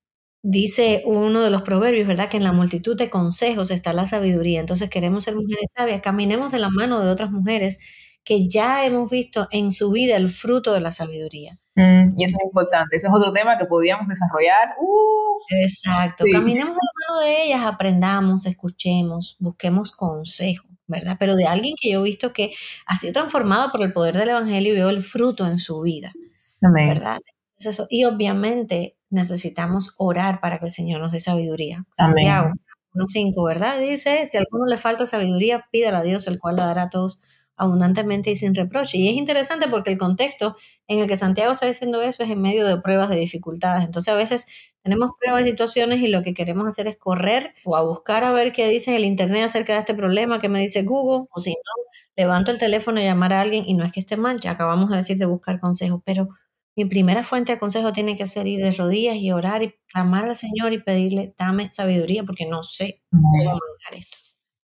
dice 0.42 1.02
uno 1.06 1.42
de 1.42 1.50
los 1.50 1.62
proverbios, 1.62 2.08
¿verdad? 2.08 2.30
Que 2.30 2.38
en 2.38 2.44
la 2.44 2.52
multitud 2.52 2.96
de 2.96 3.10
consejos 3.10 3.70
está 3.70 3.92
la 3.92 4.06
sabiduría. 4.06 4.60
Entonces 4.60 4.88
queremos 4.90 5.24
ser 5.24 5.36
mujeres 5.36 5.66
sabias. 5.76 6.00
Caminemos 6.02 6.52
de 6.52 6.58
la 6.60 6.70
mano 6.70 7.00
de 7.00 7.10
otras 7.10 7.30
mujeres 7.30 7.78
que 8.24 8.48
ya 8.48 8.86
hemos 8.86 9.10
visto 9.10 9.48
en 9.52 9.70
su 9.72 9.90
vida 9.92 10.16
el 10.16 10.28
fruto 10.28 10.72
de 10.72 10.80
la 10.80 10.92
sabiduría. 10.92 11.58
Mm, 11.76 12.18
y 12.18 12.24
eso 12.24 12.36
es 12.38 12.44
importante. 12.44 12.96
Ese 12.96 13.06
es 13.06 13.12
otro 13.14 13.32
tema 13.32 13.58
que 13.58 13.66
podíamos 13.66 14.08
desarrollar. 14.08 14.74
Uh, 14.80 15.38
Exacto. 15.62 16.24
Sí. 16.24 16.32
Caminemos 16.32 16.74
de 16.74 16.80
la 16.82 17.14
mano 17.14 17.20
de 17.20 17.44
ellas, 17.44 17.62
aprendamos, 17.64 18.46
escuchemos, 18.46 19.36
busquemos 19.38 19.92
consejo. 19.92 20.66
¿verdad? 20.88 21.16
Pero 21.18 21.34
de 21.34 21.46
alguien 21.46 21.74
que 21.80 21.90
yo 21.90 22.00
he 22.00 22.04
visto 22.04 22.32
que 22.32 22.52
ha 22.86 22.96
sido 22.96 23.12
transformado 23.12 23.72
por 23.72 23.82
el 23.82 23.92
poder 23.92 24.16
del 24.16 24.28
Evangelio 24.28 24.72
y 24.72 24.76
veo 24.76 24.88
el 24.88 25.00
fruto 25.00 25.44
en 25.44 25.58
su 25.58 25.80
vida, 25.80 26.12
¿verdad? 26.60 27.18
eso. 27.58 27.86
Y 27.90 28.04
obviamente 28.04 28.96
necesitamos 29.10 29.94
orar 29.98 30.40
para 30.40 30.58
que 30.58 30.66
el 30.66 30.70
Señor 30.70 31.00
nos 31.00 31.12
dé 31.12 31.20
sabiduría. 31.20 31.84
Santiago 31.96 32.52
1.5, 32.94 33.46
¿verdad? 33.46 33.78
Dice, 33.78 34.26
si 34.26 34.36
a 34.36 34.40
alguno 34.40 34.66
le 34.66 34.76
falta 34.76 35.06
sabiduría, 35.06 35.66
pídala 35.70 35.98
a 35.98 36.02
Dios, 36.02 36.26
el 36.28 36.38
cual 36.38 36.56
la 36.56 36.66
dará 36.66 36.82
a 36.82 36.90
todos 36.90 37.20
abundantemente 37.56 38.30
y 38.30 38.36
sin 38.36 38.54
reproche. 38.54 38.98
Y 38.98 39.08
es 39.08 39.14
interesante 39.14 39.68
porque 39.68 39.90
el 39.90 39.98
contexto 39.98 40.56
en 40.86 41.00
el 41.00 41.08
que 41.08 41.16
Santiago 41.16 41.52
está 41.52 41.66
diciendo 41.66 42.02
eso 42.02 42.22
es 42.22 42.30
en 42.30 42.40
medio 42.40 42.66
de 42.66 42.80
pruebas 42.80 43.08
de 43.08 43.16
dificultades. 43.16 43.84
Entonces 43.84 44.12
a 44.12 44.16
veces 44.16 44.46
tenemos 44.82 45.10
pruebas 45.18 45.44
de 45.44 45.50
situaciones 45.50 46.00
y 46.00 46.08
lo 46.08 46.22
que 46.22 46.34
queremos 46.34 46.66
hacer 46.66 46.86
es 46.86 46.96
correr 46.96 47.54
o 47.64 47.76
a 47.76 47.82
buscar 47.82 48.24
a 48.24 48.32
ver 48.32 48.52
qué 48.52 48.68
dice 48.68 48.96
el 48.96 49.04
Internet 49.04 49.44
acerca 49.44 49.72
de 49.72 49.80
este 49.80 49.94
problema, 49.94 50.38
qué 50.38 50.48
me 50.48 50.60
dice 50.60 50.82
Google, 50.82 51.26
o 51.30 51.40
si 51.40 51.50
no, 51.50 51.90
levanto 52.16 52.50
el 52.50 52.58
teléfono 52.58 53.00
y 53.00 53.04
llamar 53.04 53.32
a 53.32 53.40
alguien 53.40 53.64
y 53.66 53.74
no 53.74 53.84
es 53.84 53.92
que 53.92 54.00
esté 54.00 54.16
mal, 54.16 54.40
ya 54.40 54.52
acabamos 54.52 54.90
de 54.90 54.98
decir 54.98 55.16
de 55.16 55.26
buscar 55.26 55.60
consejos, 55.60 56.00
pero 56.04 56.28
mi 56.76 56.84
primera 56.84 57.22
fuente 57.22 57.52
de 57.52 57.58
consejo 57.58 57.92
tiene 57.92 58.16
que 58.16 58.26
ser 58.26 58.46
ir 58.46 58.60
de 58.62 58.70
rodillas 58.70 59.16
y 59.16 59.32
orar 59.32 59.62
y 59.62 59.74
clamar 59.88 60.24
al 60.24 60.36
Señor 60.36 60.74
y 60.74 60.78
pedirle, 60.82 61.34
dame 61.38 61.70
sabiduría 61.72 62.22
porque 62.22 62.46
no 62.46 62.62
sé 62.62 63.02
cómo 63.10 63.30
manejar 63.32 63.94
esto. 63.94 64.25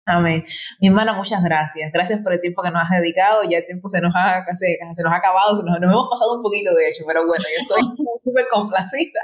Amén. 0.09 0.45
Mi 0.79 0.87
hermana, 0.87 1.13
muchas 1.13 1.43
gracias. 1.43 1.91
Gracias 1.91 2.21
por 2.23 2.31
el 2.31 2.39
tiempo 2.39 2.61
que 2.63 2.71
nos 2.71 2.81
has 2.81 3.01
dedicado. 3.01 3.41
Ya 3.43 3.57
el 3.57 3.65
tiempo 3.65 3.89
se 3.89 3.99
nos 3.99 4.13
ha, 4.15 4.41
se, 4.55 4.77
se 4.95 5.03
nos 5.03 5.11
ha 5.11 5.17
acabado, 5.17 5.53
se 5.53 5.65
nos, 5.65 5.75
hemos 5.75 6.09
pasado 6.09 6.37
un 6.37 6.41
poquito 6.41 6.73
de 6.73 6.87
hecho, 6.87 7.03
pero 7.05 7.27
bueno, 7.27 7.43
yo 7.43 7.61
estoy 7.61 7.83
súper 8.23 8.47
complacida, 8.49 9.19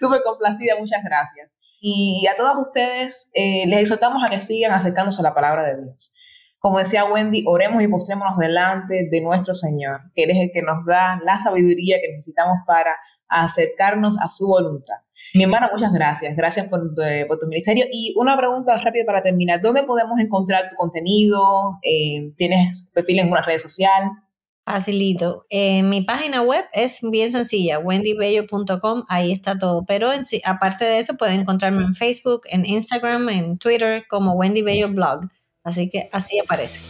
súper 0.00 0.22
complacida. 0.24 0.76
Muchas 0.78 1.04
gracias. 1.04 1.54
Y 1.78 2.26
a 2.26 2.36
todos 2.36 2.56
ustedes 2.56 3.30
eh, 3.34 3.66
les 3.66 3.80
exhortamos 3.80 4.22
a 4.26 4.30
que 4.30 4.40
sigan 4.40 4.72
acercándose 4.72 5.20
a 5.20 5.24
la 5.24 5.34
palabra 5.34 5.66
de 5.66 5.82
Dios. 5.82 6.10
Como 6.58 6.78
decía 6.78 7.04
Wendy, 7.04 7.44
oremos 7.46 7.82
y 7.82 7.88
postrémonos 7.88 8.38
delante 8.38 9.06
de 9.10 9.20
nuestro 9.20 9.54
Señor, 9.54 10.00
que 10.14 10.22
Él 10.22 10.30
es 10.30 10.38
el 10.38 10.50
que 10.54 10.62
nos 10.62 10.86
da 10.86 11.20
la 11.22 11.38
sabiduría 11.38 11.98
que 12.00 12.08
necesitamos 12.08 12.56
para 12.66 12.96
acercarnos 13.28 14.18
a 14.22 14.30
su 14.30 14.46
voluntad. 14.46 15.03
Mi 15.32 15.44
hermana, 15.44 15.70
muchas 15.72 15.92
gracias. 15.92 16.36
Gracias 16.36 16.68
por, 16.68 16.80
eh, 17.04 17.24
por, 17.26 17.38
tu 17.38 17.46
ministerio. 17.46 17.86
Y 17.90 18.14
una 18.16 18.36
pregunta 18.36 18.76
rápida 18.78 19.04
para 19.04 19.22
terminar. 19.22 19.60
¿Dónde 19.60 19.82
podemos 19.84 20.20
encontrar 20.20 20.68
tu 20.68 20.76
contenido? 20.76 21.78
Eh, 21.82 22.32
¿Tienes 22.36 22.90
perfil 22.94 23.20
en 23.20 23.30
una 23.30 23.42
red 23.42 23.58
social? 23.58 24.10
Facilito. 24.66 25.44
Eh, 25.50 25.82
mi 25.82 26.00
página 26.00 26.40
web 26.40 26.64
es 26.72 27.00
bien 27.02 27.30
sencilla, 27.30 27.78
wendybello.com, 27.78 29.04
ahí 29.08 29.30
está 29.30 29.58
todo. 29.58 29.84
Pero 29.84 30.12
en 30.12 30.22
aparte 30.44 30.86
de 30.86 30.98
eso, 30.98 31.16
pueden 31.16 31.40
encontrarme 31.40 31.82
en 31.82 31.94
Facebook, 31.94 32.42
en 32.46 32.64
Instagram, 32.64 33.28
en 33.28 33.58
Twitter 33.58 34.04
como 34.08 34.32
Wendy 34.32 34.62
Bello 34.62 34.88
Blog. 34.88 35.20
Así 35.64 35.90
que 35.90 36.08
así 36.12 36.38
aparece. 36.38 36.82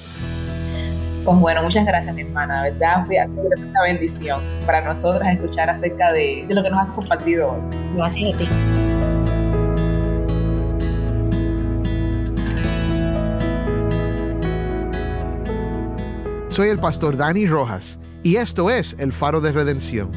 Pues 1.24 1.38
bueno, 1.38 1.62
muchas 1.62 1.86
gracias, 1.86 2.14
mi 2.14 2.20
hermana. 2.20 2.56
La 2.56 2.62
verdad, 2.70 3.06
fue 3.06 3.16
una 3.56 3.82
bendición 3.82 4.42
para 4.66 4.82
nosotras 4.82 5.32
escuchar 5.32 5.70
acerca 5.70 6.12
de, 6.12 6.44
de 6.46 6.54
lo 6.54 6.62
que 6.62 6.68
nos 6.68 6.86
has 6.86 6.92
compartido 6.92 7.52
hoy. 7.52 7.60
Gracias 7.96 8.34
a 8.34 8.36
ti. 8.36 8.48
Soy 16.48 16.68
el 16.68 16.78
pastor 16.78 17.16
Dani 17.16 17.46
Rojas 17.46 17.98
y 18.22 18.36
esto 18.36 18.70
es 18.70 18.94
El 18.98 19.12
Faro 19.12 19.40
de 19.40 19.50
Redención. 19.50 20.10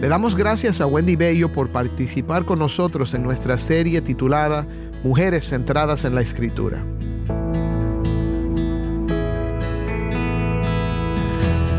Le 0.00 0.08
damos 0.08 0.36
gracias 0.36 0.80
a 0.80 0.86
Wendy 0.86 1.16
Bello 1.16 1.50
por 1.50 1.70
participar 1.70 2.44
con 2.44 2.60
nosotros 2.60 3.14
en 3.14 3.24
nuestra 3.24 3.58
serie 3.58 4.00
titulada 4.00 4.66
Mujeres 5.02 5.48
centradas 5.48 6.04
en 6.04 6.14
la 6.14 6.20
Escritura. 6.20 6.84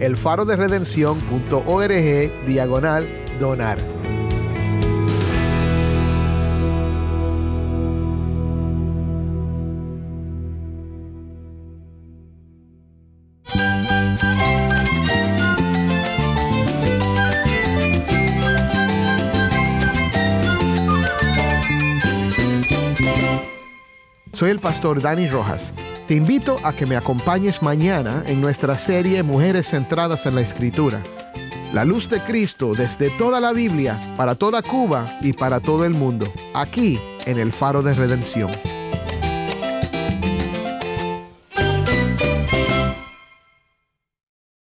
elfaroderedención.org 0.00 2.46
diagonal 2.46 3.06
donar. 3.38 3.78
Soy 24.42 24.50
el 24.50 24.58
pastor 24.58 25.00
Dani 25.00 25.28
Rojas. 25.28 25.72
Te 26.12 26.16
invito 26.16 26.58
a 26.62 26.74
que 26.74 26.84
me 26.84 26.94
acompañes 26.94 27.62
mañana 27.62 28.22
en 28.26 28.42
nuestra 28.42 28.76
serie 28.76 29.22
Mujeres 29.22 29.70
Centradas 29.70 30.26
en 30.26 30.34
la 30.34 30.42
Escritura. 30.42 31.00
La 31.72 31.86
luz 31.86 32.10
de 32.10 32.20
Cristo 32.20 32.74
desde 32.74 33.08
toda 33.16 33.40
la 33.40 33.54
Biblia, 33.54 33.98
para 34.18 34.34
toda 34.34 34.60
Cuba 34.60 35.18
y 35.22 35.32
para 35.32 35.60
todo 35.60 35.86
el 35.86 35.94
mundo, 35.94 36.30
aquí 36.52 37.00
en 37.24 37.38
el 37.38 37.50
Faro 37.50 37.82
de 37.82 37.94
Redención. 37.94 38.50